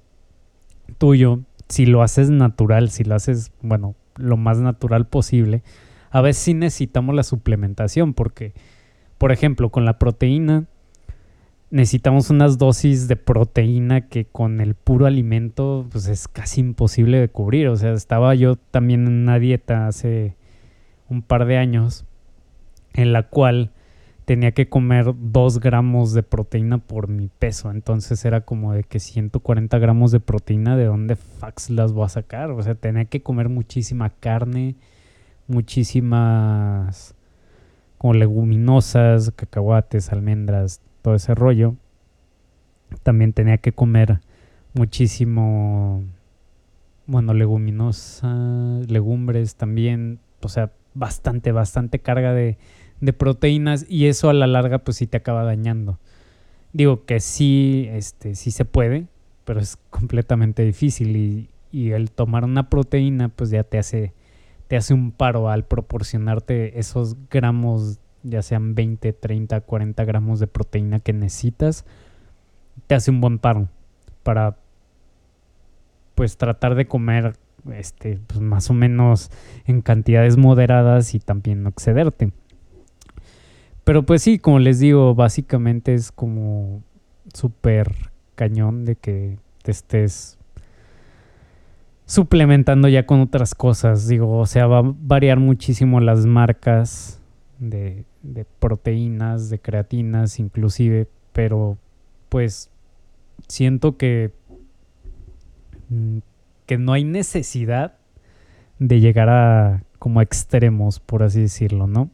[0.98, 5.64] tuyo si lo haces natural, si lo haces, bueno, lo más natural posible.
[6.12, 8.54] A veces sí necesitamos la suplementación porque,
[9.18, 10.66] por ejemplo, con la proteína,
[11.72, 17.30] necesitamos unas dosis de proteína que con el puro alimento pues es casi imposible de
[17.30, 17.68] cubrir.
[17.68, 20.36] O sea, estaba yo también en una dieta hace
[21.10, 22.06] un par de años
[22.94, 23.72] en la cual
[24.30, 27.72] tenía que comer 2 gramos de proteína por mi peso.
[27.72, 32.10] Entonces era como de que 140 gramos de proteína, ¿de dónde fax las voy a
[32.10, 32.52] sacar?
[32.52, 34.76] O sea, tenía que comer muchísima carne,
[35.48, 37.16] muchísimas
[37.98, 41.74] como leguminosas, cacahuates, almendras, todo ese rollo.
[43.02, 44.20] También tenía que comer
[44.76, 46.04] muchísimo,
[47.08, 52.60] bueno, leguminosas, legumbres también, o sea, bastante, bastante carga de
[53.02, 56.00] de proteínas y eso a la larga pues sí te acaba dañando.
[56.74, 59.08] Digo que sí, este, sí se puede,
[59.46, 64.14] pero es completamente difícil y, y, el tomar una proteína pues ya te hace,
[64.68, 70.48] te hace un paro al proporcionarte esos gramos, ya sean 20, 30, 40 gramos de
[70.48, 71.86] proteína que necesitas,
[72.88, 73.68] te hace un buen paro
[74.24, 74.58] para
[76.16, 77.36] pues tratar de comer
[77.74, 79.32] este, pues más o menos
[79.66, 82.32] en cantidades moderadas y también no excederte.
[83.90, 86.84] Pero pues sí, como les digo, básicamente es como
[87.34, 90.38] súper cañón de que te estés
[92.06, 94.08] suplementando ya con otras cosas.
[94.08, 97.20] Digo, o sea, va a variar muchísimo las marcas
[97.58, 101.80] de, de proteínas, de creatinas inclusive, pero
[102.30, 102.70] pues
[103.48, 104.32] siento que,
[105.90, 106.20] mm,
[106.68, 107.98] que no hay necesidad
[108.78, 112.12] de llegar a como extremos, por así decirlo, ¿no?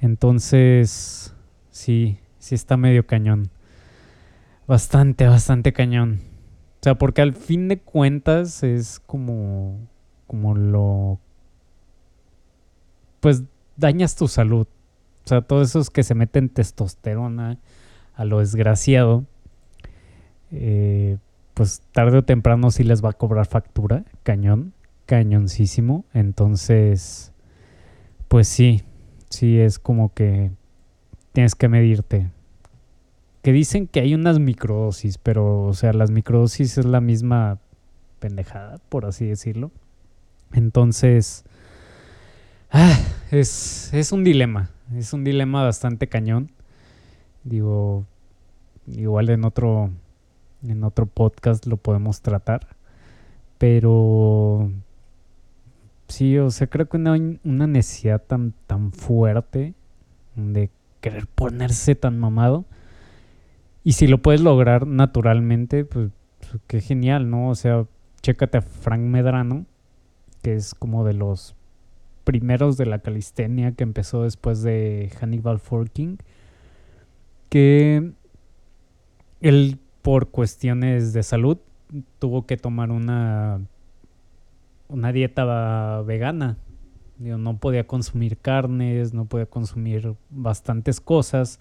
[0.00, 1.34] Entonces,
[1.70, 3.50] sí, sí está medio cañón.
[4.66, 6.20] Bastante, bastante cañón.
[6.80, 9.78] O sea, porque al fin de cuentas es como,
[10.26, 11.18] como lo...
[13.20, 13.42] Pues
[13.76, 14.66] dañas tu salud.
[15.24, 17.58] O sea, todos esos que se meten testosterona
[18.14, 19.26] a lo desgraciado,
[20.50, 21.18] eh,
[21.52, 24.72] pues tarde o temprano sí les va a cobrar factura, cañón,
[25.04, 26.06] cañoncísimo.
[26.14, 27.32] Entonces,
[28.28, 28.82] pues sí,
[29.30, 30.50] sí es como que
[31.32, 32.30] tienes que medirte.
[33.42, 37.58] Que dicen que hay unas microdosis, pero, o sea, las microdosis es la misma
[38.18, 39.70] pendejada, por así decirlo.
[40.52, 41.44] Entonces,
[42.70, 42.98] ah,
[43.30, 46.50] es, es un dilema, es un dilema bastante cañón.
[47.44, 48.04] Digo,
[48.86, 49.90] igual en otro,
[50.62, 52.66] en otro podcast lo podemos tratar.
[53.56, 54.70] Pero
[56.10, 59.74] sí, o sea, creo que hay una necesidad tan, tan fuerte
[60.36, 60.70] de
[61.00, 62.64] querer ponerse tan mamado.
[63.82, 67.48] Y si lo puedes lograr naturalmente, pues, pues qué genial, ¿no?
[67.48, 67.86] O sea,
[68.22, 69.64] chécate a Frank Medrano,
[70.42, 71.54] que es como de los
[72.24, 76.18] primeros de la calistenia que empezó después de Hannibal Forking,
[77.48, 78.12] que
[79.40, 81.58] él por cuestiones de salud
[82.18, 83.60] tuvo que tomar una
[84.90, 86.56] una dieta vegana.
[87.18, 91.60] no podía consumir carnes, no podía consumir bastantes cosas.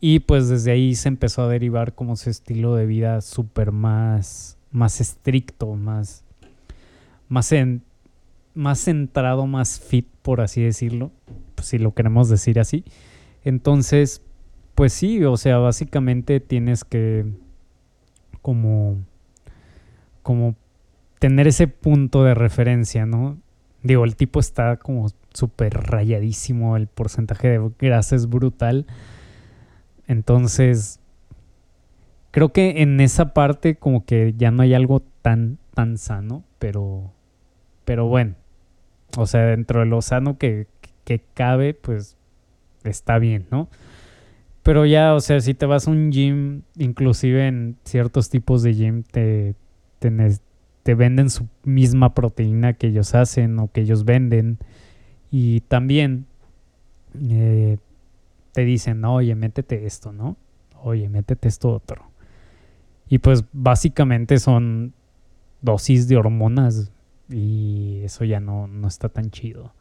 [0.00, 4.56] Y pues desde ahí se empezó a derivar como su estilo de vida súper más,
[4.70, 6.24] más estricto, más,
[7.28, 7.82] más, en,
[8.54, 11.10] más centrado, más fit, por así decirlo,
[11.54, 12.84] pues si lo queremos decir así.
[13.44, 14.22] Entonces,
[14.74, 17.26] pues sí, o sea, básicamente tienes que
[18.40, 18.96] como,
[20.22, 20.54] como
[21.20, 23.38] tener ese punto de referencia, ¿no?
[23.82, 28.86] Digo, el tipo está como súper rayadísimo, el porcentaje de grasa es brutal.
[30.08, 30.98] Entonces,
[32.30, 37.12] creo que en esa parte como que ya no hay algo tan, tan sano, pero,
[37.84, 38.34] pero bueno,
[39.16, 40.66] o sea, dentro de lo sano que,
[41.04, 42.16] que cabe, pues
[42.82, 43.68] está bien, ¿no?
[44.62, 48.74] Pero ya, o sea, si te vas a un gym, inclusive en ciertos tipos de
[48.74, 49.54] gym, te,
[49.98, 50.10] te,
[50.82, 54.58] te venden su misma proteína que ellos hacen o que ellos venden.
[55.30, 56.26] Y también
[57.28, 57.78] eh,
[58.52, 60.36] te dicen, oye, métete esto, ¿no?
[60.82, 62.10] Oye, métete esto otro.
[63.08, 64.94] Y pues básicamente son
[65.62, 66.90] dosis de hormonas
[67.28, 69.72] y eso ya no, no está tan chido.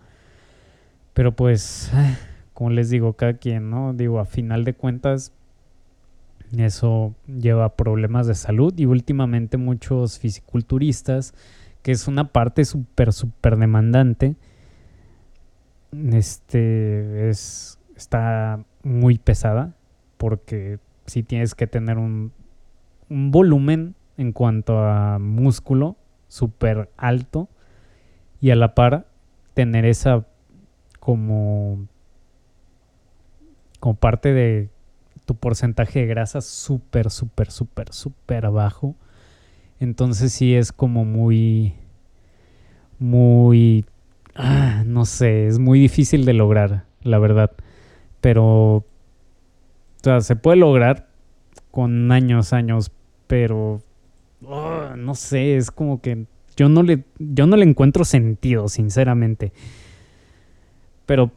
[1.13, 1.91] Pero pues,
[2.53, 3.93] como les digo, cada quien, ¿no?
[3.93, 5.31] Digo, a final de cuentas,
[6.57, 11.33] eso lleva a problemas de salud y últimamente muchos fisiculturistas,
[11.81, 14.35] que es una parte súper, súper demandante,
[16.11, 19.75] este, es, está muy pesada
[20.17, 22.31] porque si tienes que tener un,
[23.09, 27.49] un volumen en cuanto a músculo súper alto
[28.41, 29.07] y a la par
[29.53, 30.25] tener esa
[30.99, 31.87] como
[33.79, 34.69] como parte de
[35.29, 38.95] tu porcentaje de grasa súper, súper, súper, súper bajo.
[39.79, 41.75] Entonces sí es como muy,
[42.97, 43.85] muy,
[44.33, 47.51] ah, no sé, es muy difícil de lograr, la verdad.
[48.21, 48.85] Pero, o
[50.01, 51.09] sea, se puede lograr
[51.69, 52.91] con años, años,
[53.27, 53.83] pero,
[54.47, 56.25] ah, no sé, es como que
[56.57, 59.53] yo no le, yo no le encuentro sentido, sinceramente.
[61.05, 61.29] Pero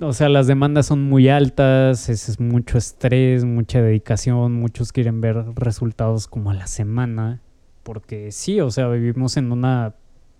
[0.00, 5.36] o sea, las demandas son muy altas, es, mucho estrés, mucha dedicación, muchos quieren ver
[5.54, 7.40] resultados como a la semana,
[7.82, 9.94] porque sí, o sea, vivimos en una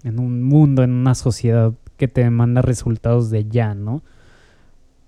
[0.04, 4.02] en un mundo, en una sociedad que te demanda resultados de ya, ¿no?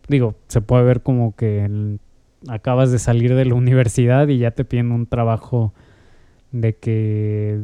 [0.08, 1.98] Digo, se puede ver como que
[2.48, 5.72] acabas de salir de la universidad y ya te piden un trabajo
[6.50, 7.62] de que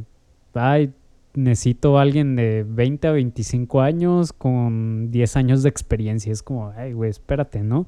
[0.55, 0.93] ay,
[1.35, 6.33] necesito a alguien de 20 a 25 años con 10 años de experiencia.
[6.33, 7.81] Es como, ay, güey, espérate, ¿no?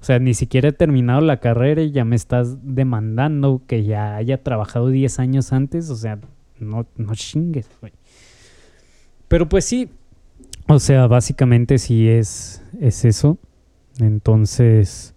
[0.00, 4.16] O sea, ni siquiera he terminado la carrera y ya me estás demandando que ya
[4.16, 5.90] haya trabajado 10 años antes.
[5.90, 6.18] O sea,
[6.58, 7.92] no, no chingues, güey.
[9.28, 9.90] Pero pues sí,
[10.68, 13.38] o sea, básicamente sí es, es eso.
[13.98, 15.14] Entonces,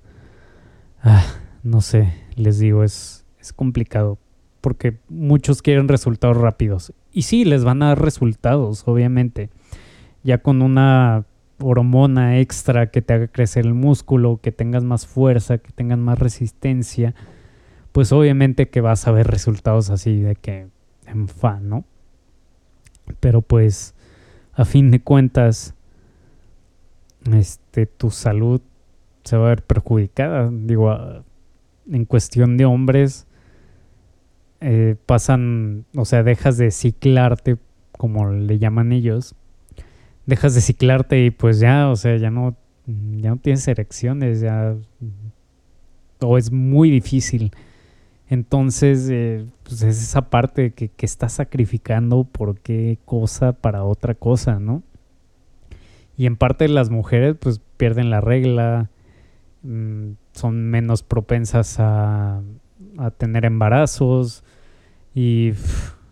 [1.01, 1.25] ah,
[1.63, 4.19] no sé, les digo, es, es complicado
[4.65, 6.91] porque muchos quieren resultados rápidos.
[7.11, 9.51] Y sí, les van a dar resultados, obviamente.
[10.23, 11.23] Ya con una
[11.59, 16.17] hormona extra que te haga crecer el músculo, que tengas más fuerza, que tengas más
[16.17, 17.13] resistencia,
[17.91, 20.65] pues obviamente que vas a ver resultados así de que
[21.05, 21.85] en fan, ¿no?
[23.19, 23.93] Pero pues
[24.53, 25.75] a fin de cuentas
[27.31, 28.61] este tu salud
[29.25, 30.91] se va a ver perjudicada, digo,
[31.87, 33.24] en cuestión de hombres
[34.67, 37.57] eh, pasan, o sea, dejas de ciclarte,
[37.91, 39.35] como le llaman ellos,
[40.25, 42.55] dejas de ciclarte y pues ya, o sea, ya no,
[42.87, 44.75] ya no tienes erecciones, ya,
[46.19, 47.51] o es muy difícil.
[48.27, 54.15] Entonces, eh, pues es esa parte que, que estás sacrificando por qué cosa para otra
[54.15, 54.81] cosa, ¿no?
[56.17, 58.89] Y en parte las mujeres pues pierden la regla,
[59.61, 62.41] mm, son menos propensas a,
[62.97, 64.43] a tener embarazos
[65.15, 65.53] y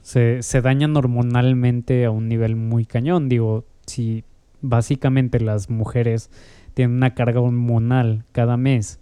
[0.01, 3.27] se, se, dañan hormonalmente a un nivel muy cañón.
[3.27, 4.23] Digo, si
[4.61, 6.31] básicamente las mujeres
[6.73, 9.01] tienen una carga hormonal cada mes,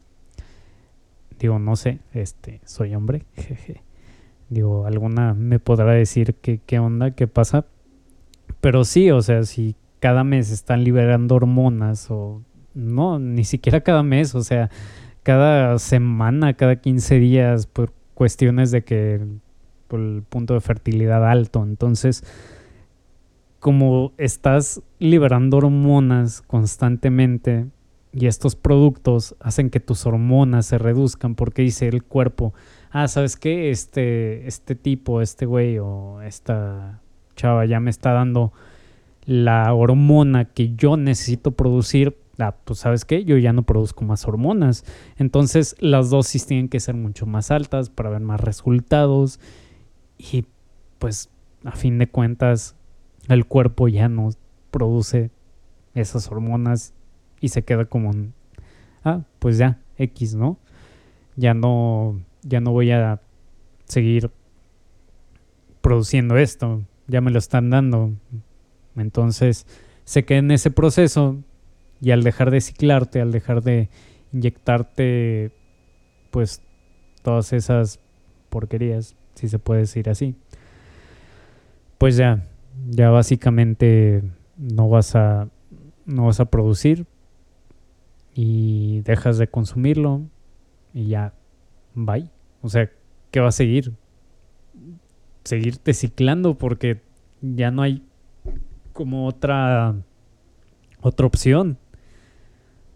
[1.40, 3.84] digo, no sé, este, soy hombre, jeje.
[4.50, 7.66] Digo, alguna me podrá decir qué, qué onda, qué pasa.
[8.60, 12.42] Pero sí, o sea, si cada mes están liberando hormonas o
[12.74, 14.70] no, ni siquiera cada mes, o sea,
[15.24, 19.22] cada semana, cada 15 días por cuestiones de que
[19.92, 21.64] por el punto de fertilidad alto.
[21.64, 22.24] Entonces,
[23.60, 27.68] como estás liberando hormonas constantemente
[28.14, 32.54] y estos productos hacen que tus hormonas se reduzcan porque dice el cuerpo,
[32.92, 33.70] ah, ¿sabes qué?
[33.70, 37.02] Este, este tipo, este güey o esta
[37.36, 38.54] chava ya me está dando
[39.26, 44.26] la hormona que yo necesito producir ah, pues sabes qué, yo ya no produzco más
[44.26, 44.86] hormonas.
[45.18, 49.42] Entonces las dosis tienen que ser mucho más altas para ver más resultados.
[50.22, 50.46] Y
[51.00, 51.30] pues
[51.64, 52.76] a fin de cuentas
[53.28, 54.30] el cuerpo ya no
[54.70, 55.32] produce
[55.96, 56.94] esas hormonas
[57.40, 58.12] y se queda como,
[59.04, 60.60] ah, pues ya, X, ¿no?
[61.36, 63.20] Ya no, ya no voy a
[63.86, 64.30] seguir
[65.82, 68.12] produciendo esto, ya me lo están dando.
[68.96, 69.66] Entonces
[70.04, 71.38] se queda en ese proceso
[72.00, 73.90] y al dejar de ciclarte, al dejar de
[74.34, 75.52] inyectarte,
[76.30, 76.62] pues
[77.24, 78.00] todas esas
[78.50, 80.36] porquerías, si se puede decir así,
[81.98, 82.44] pues ya,
[82.90, 84.24] ya básicamente
[84.58, 85.50] no vas a,
[86.06, 87.06] no vas a producir
[88.34, 90.22] y dejas de consumirlo
[90.94, 91.34] y ya,
[91.94, 92.30] bye.
[92.62, 92.90] O sea,
[93.32, 93.94] ¿qué va a seguir?
[95.44, 97.02] Seguirte ciclando porque
[97.42, 98.04] ya no hay
[98.94, 99.96] como otra
[101.02, 101.78] otra opción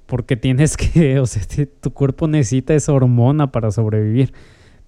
[0.06, 1.44] porque tienes que, o sea,
[1.82, 4.34] tu cuerpo necesita esa hormona para sobrevivir.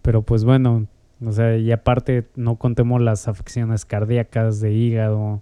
[0.01, 0.87] Pero pues bueno,
[1.25, 5.41] o sea, y aparte no contemos las afecciones cardíacas de hígado,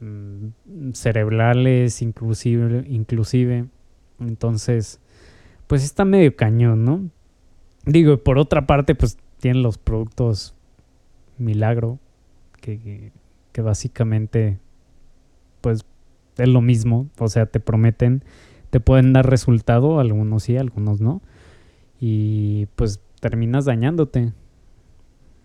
[0.00, 3.66] mm, cerebrales inclusive, inclusive.
[4.20, 5.00] Entonces,
[5.66, 7.10] pues está medio cañón, ¿no?
[7.86, 10.54] Digo, por otra parte, pues tienen los productos
[11.38, 11.98] milagro,
[12.60, 13.12] que,
[13.52, 14.58] que básicamente,
[15.60, 15.84] pues
[16.36, 18.22] es lo mismo, o sea, te prometen
[18.70, 21.20] te pueden dar resultado, algunos sí, algunos no.
[22.00, 24.32] Y pues terminas dañándote.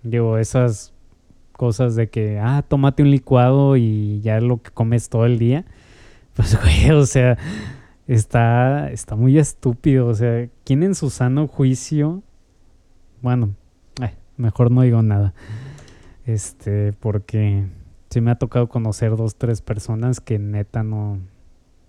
[0.06, 0.94] Digo, esas
[1.52, 5.40] cosas de que, ah, tómate un licuado y ya es lo que comes todo el
[5.40, 5.66] día.
[6.36, 7.38] Pues, güey, o sea,
[8.08, 10.08] está, está muy estúpido.
[10.08, 12.24] O sea, ¿quién en su sano juicio?
[13.22, 13.56] Bueno,
[14.02, 15.34] eh, mejor no digo nada.
[16.26, 17.64] Este, porque
[18.10, 21.20] sí me ha tocado conocer dos, tres personas que neta no,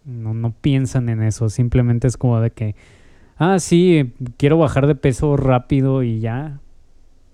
[0.05, 2.77] no, no piensan en eso, simplemente es como de que,
[3.37, 6.61] ah, sí, quiero bajar de peso rápido y ya.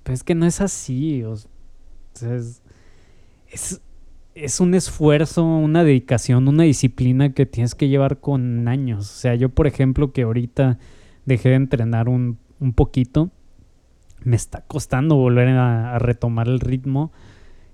[0.03, 3.80] Pero es que no es así, o sea, es,
[4.34, 9.11] es, un esfuerzo, una dedicación, una disciplina que tienes que llevar con años.
[9.11, 10.78] O sea, yo por ejemplo que ahorita
[11.24, 13.30] dejé de entrenar un, un poquito,
[14.24, 17.12] me está costando volver a, a, retomar el ritmo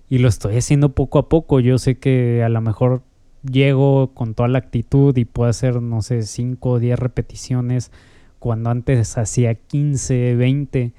[0.09, 1.61] y lo estoy haciendo poco a poco.
[1.61, 3.03] Yo sé que a lo mejor
[3.43, 7.91] llego con toda la actitud y puedo hacer, no sé, 5 o 10 repeticiones
[8.39, 10.93] cuando antes hacía 15, 20.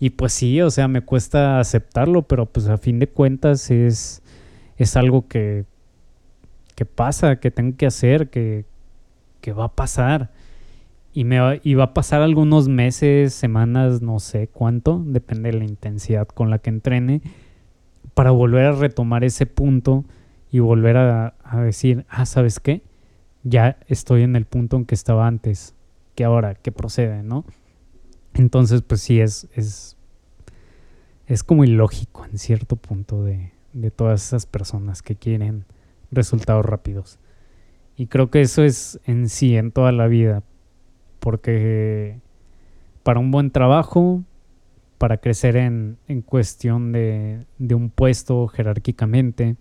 [0.00, 4.22] Y pues sí, o sea, me cuesta aceptarlo, pero pues a fin de cuentas es,
[4.76, 5.64] es algo que,
[6.74, 8.64] que pasa, que tengo que hacer, que,
[9.40, 10.30] que va a pasar.
[11.12, 15.58] Y, me va, y va a pasar algunos meses, semanas, no sé cuánto, depende de
[15.58, 17.22] la intensidad con la que entrene,
[18.14, 20.04] para volver a retomar ese punto
[20.50, 21.34] y volver a,
[21.64, 22.82] decir, ah, ¿sabes qué?
[23.42, 25.74] Ya estoy en el punto en que estaba antes,
[26.14, 27.44] que ahora, que procede, ¿no?
[28.34, 29.96] Entonces, pues sí, es, es,
[31.26, 35.64] es como ilógico en cierto punto de, de todas esas personas que quieren
[36.10, 37.18] resultados rápidos.
[37.96, 40.42] Y creo que eso es en sí, en toda la vida,
[41.20, 42.18] porque
[43.04, 44.22] para un buen trabajo,
[44.98, 49.56] para crecer en, en cuestión de, de, un puesto jerárquicamente,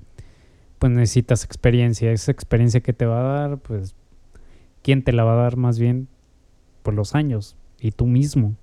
[0.80, 2.12] pues necesitas experiencia.
[2.12, 3.96] Esa experiencia que te va a dar, pues,
[4.82, 6.08] ¿quién te la va a dar más bien?
[6.82, 8.56] Por los años y tú mismo.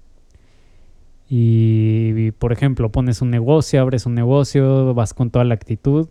[1.33, 6.09] Y, por ejemplo, pones un negocio, abres un negocio, vas con toda la actitud,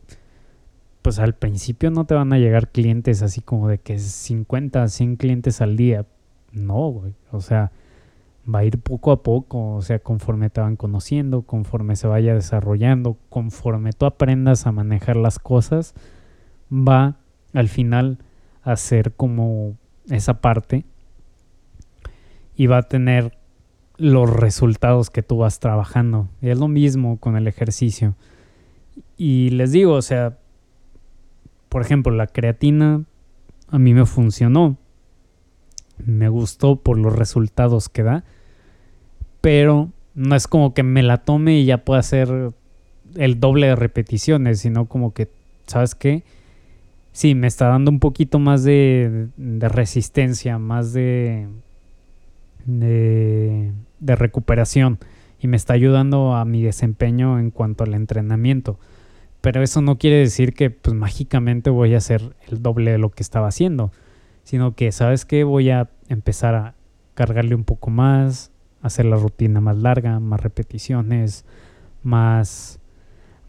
[1.02, 5.18] pues al principio no te van a llegar clientes así como de que 50, 100
[5.18, 6.06] clientes al día.
[6.54, 7.16] No, güey.
[7.34, 7.74] O sea,
[8.48, 12.34] va a ir poco a poco, o sea, conforme te van conociendo, conforme se vaya
[12.34, 15.96] desarrollando, conforme tú aprendas a manejar las cosas,
[16.72, 17.18] va
[17.54, 18.20] al final
[18.64, 19.76] a ser como
[20.10, 20.86] esa parte
[22.56, 23.39] y va a tener
[24.00, 26.30] los resultados que tú vas trabajando.
[26.42, 28.16] Y es lo mismo con el ejercicio.
[29.18, 30.38] Y les digo, o sea,
[31.68, 33.04] por ejemplo, la creatina
[33.68, 34.78] a mí me funcionó.
[36.04, 38.24] Me gustó por los resultados que da.
[39.42, 42.52] Pero no es como que me la tome y ya pueda hacer
[43.16, 45.30] el doble de repeticiones, sino como que,
[45.68, 46.24] ¿sabes qué?
[47.12, 51.48] Sí, me está dando un poquito más de, de resistencia, más de,
[52.66, 55.00] de de recuperación
[55.40, 58.80] y me está ayudando a mi desempeño en cuanto al entrenamiento.
[59.42, 63.10] Pero eso no quiere decir que pues mágicamente voy a hacer el doble de lo
[63.10, 63.92] que estaba haciendo,
[64.44, 66.76] sino que sabes que voy a empezar a
[67.14, 71.46] cargarle un poco más, hacer la rutina más larga, más repeticiones,
[72.04, 72.80] más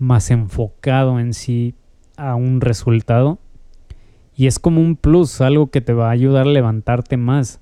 [0.01, 1.75] más enfocado en sí
[2.17, 3.39] a un resultado.
[4.35, 7.61] Y es como un plus, algo que te va a ayudar a levantarte más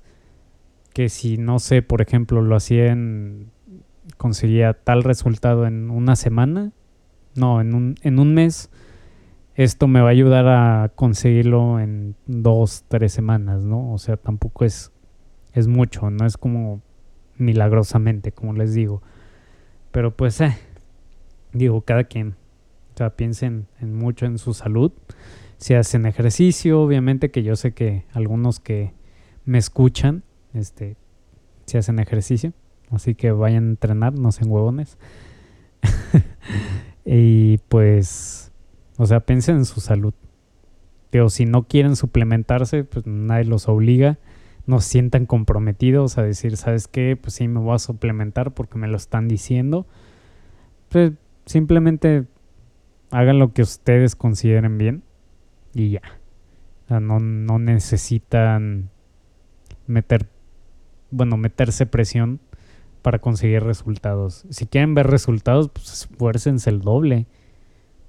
[0.93, 3.51] que si no sé, por ejemplo, lo hacía en
[4.17, 6.71] conseguía tal resultado en una semana,
[7.35, 8.69] no, en un, en un mes,
[9.55, 13.91] esto me va a ayudar a conseguirlo en dos, tres semanas, ¿no?
[13.93, 14.91] O sea, tampoco es,
[15.53, 16.81] es mucho, no es como
[17.37, 19.01] milagrosamente, como les digo.
[19.91, 20.55] Pero pues, eh,
[21.51, 22.35] digo, cada quien,
[22.93, 24.91] o sea, piensen en mucho en su salud.
[25.57, 28.93] Si hacen ejercicio, obviamente que yo sé que algunos que
[29.45, 30.23] me escuchan,
[30.53, 30.95] este,
[31.65, 32.53] si hacen ejercicio.
[32.91, 34.97] Así que vayan a entrenar, no sean huevones.
[37.05, 38.51] y pues,
[38.97, 40.13] o sea, piensen en su salud.
[41.09, 44.17] Pero si no quieren suplementarse, pues nadie los obliga.
[44.65, 47.17] No sientan comprometidos a decir, ¿sabes qué?
[47.19, 49.87] Pues sí, me voy a suplementar porque me lo están diciendo.
[50.89, 51.13] Pues
[51.45, 52.25] simplemente
[53.11, 55.03] hagan lo que ustedes consideren bien
[55.73, 56.01] y ya.
[56.85, 58.89] O sea, no, no necesitan
[59.87, 60.27] meter
[61.11, 62.39] bueno, meterse presión
[63.01, 64.45] para conseguir resultados.
[64.49, 67.27] Si quieren ver resultados, pues esfuércense el doble.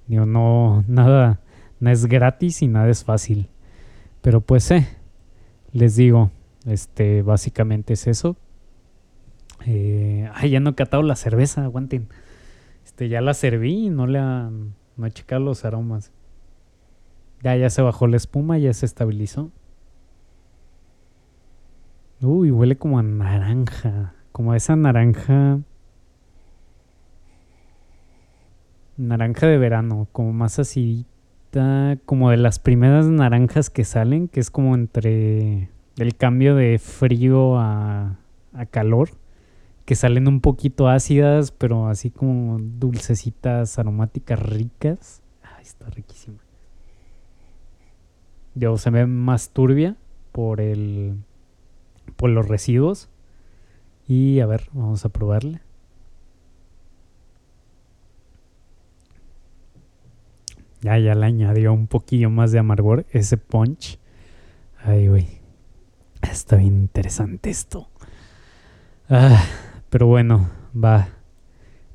[0.07, 1.41] Digo, no, nada,
[1.79, 3.49] no es gratis y nada es fácil.
[4.23, 4.87] Pero pues, eh,
[5.73, 6.31] les digo,
[6.67, 8.37] este, básicamente es eso.
[9.67, 12.09] Eh, ay, ya no he catado la cerveza, aguanten.
[12.85, 16.13] Este, ya la serví y no le han, no he checado los aromas.
[17.43, 19.51] Ya, ya se bajó la espuma, ya se estabilizó.
[22.23, 24.13] Uy, huele como a naranja.
[24.31, 25.61] Como a esa naranja.
[28.99, 30.07] Naranja de verano.
[30.13, 31.97] Como más acidita.
[32.05, 34.29] Como de las primeras naranjas que salen.
[34.29, 38.19] Que es como entre el cambio de frío a,
[38.53, 39.09] a calor.
[39.87, 41.53] Que salen un poquito ácidas.
[41.53, 45.23] Pero así como dulcecitas, aromáticas, ricas.
[45.43, 46.37] Ay, está riquísima.
[48.55, 49.97] Yo se ve más turbia
[50.33, 51.17] por el
[52.21, 53.09] por los residuos.
[54.07, 55.63] Y a ver, vamos a probarle.
[60.83, 63.99] Ya, ya le añadió un poquillo más de amargor ese punch.
[64.85, 65.29] Ay, güey.
[66.21, 67.89] Está bien interesante esto.
[69.09, 69.43] Ah,
[69.89, 71.09] pero bueno, va.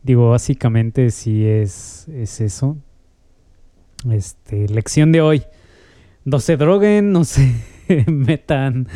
[0.01, 2.78] Digo, básicamente si es, es eso.
[4.09, 5.43] Este, lección de hoy.
[6.23, 7.53] No se droguen, no se
[8.07, 8.88] metan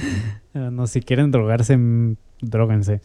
[0.53, 3.01] no, si quieren drogarse, mm, droguense.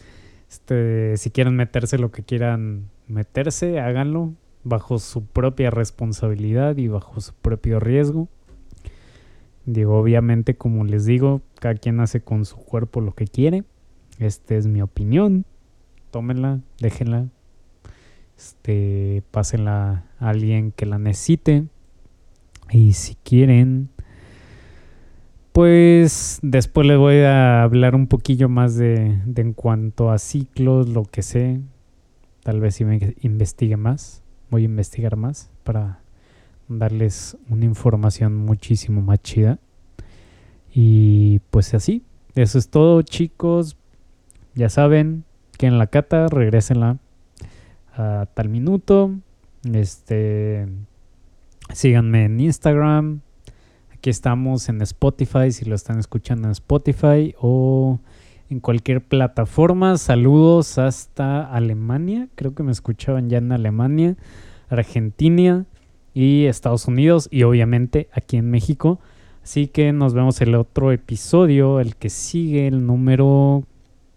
[0.48, 7.20] Este, si quieren meterse lo que quieran meterse, háganlo bajo su propia responsabilidad y bajo
[7.20, 8.28] su propio riesgo.
[9.66, 13.64] Digo, obviamente, como les digo, cada quien hace con su cuerpo lo que quiere.
[14.18, 15.44] Esta es mi opinión.
[16.10, 17.28] Tómenla, déjenla.
[18.36, 21.64] Este, pásenla a alguien que la necesite.
[22.70, 23.90] Y si quieren,
[25.54, 31.04] pues después les voy a hablar un poquillo más de, en cuanto a ciclos, lo
[31.04, 31.60] que sé.
[32.42, 34.24] Tal vez si me investigue más.
[34.50, 36.00] Voy a investigar más para
[36.66, 39.60] darles una información muchísimo más chida.
[40.74, 42.02] Y pues así,
[42.34, 43.76] eso es todo chicos.
[44.56, 45.22] Ya saben
[45.56, 46.98] que en la cata regresenla
[47.96, 49.12] a tal minuto.
[49.72, 50.66] Este
[51.72, 53.20] síganme en Instagram.
[54.04, 58.00] Aquí estamos en Spotify si lo están escuchando en Spotify o
[58.50, 59.96] en cualquier plataforma.
[59.96, 62.28] Saludos hasta Alemania.
[62.34, 64.16] Creo que me escuchaban ya en Alemania,
[64.68, 65.64] Argentina
[66.12, 69.00] y Estados Unidos y obviamente aquí en México.
[69.42, 73.64] Así que nos vemos el otro episodio, el que sigue, el número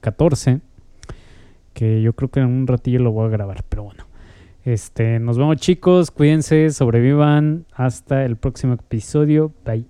[0.01, 0.59] 14.
[1.71, 3.63] Que yo creo que en un ratillo lo voy a grabar.
[4.67, 7.65] Este, nos vemos chicos, cuídense, sobrevivan.
[7.71, 9.53] Hasta el próximo episodio.
[9.63, 9.85] Bye.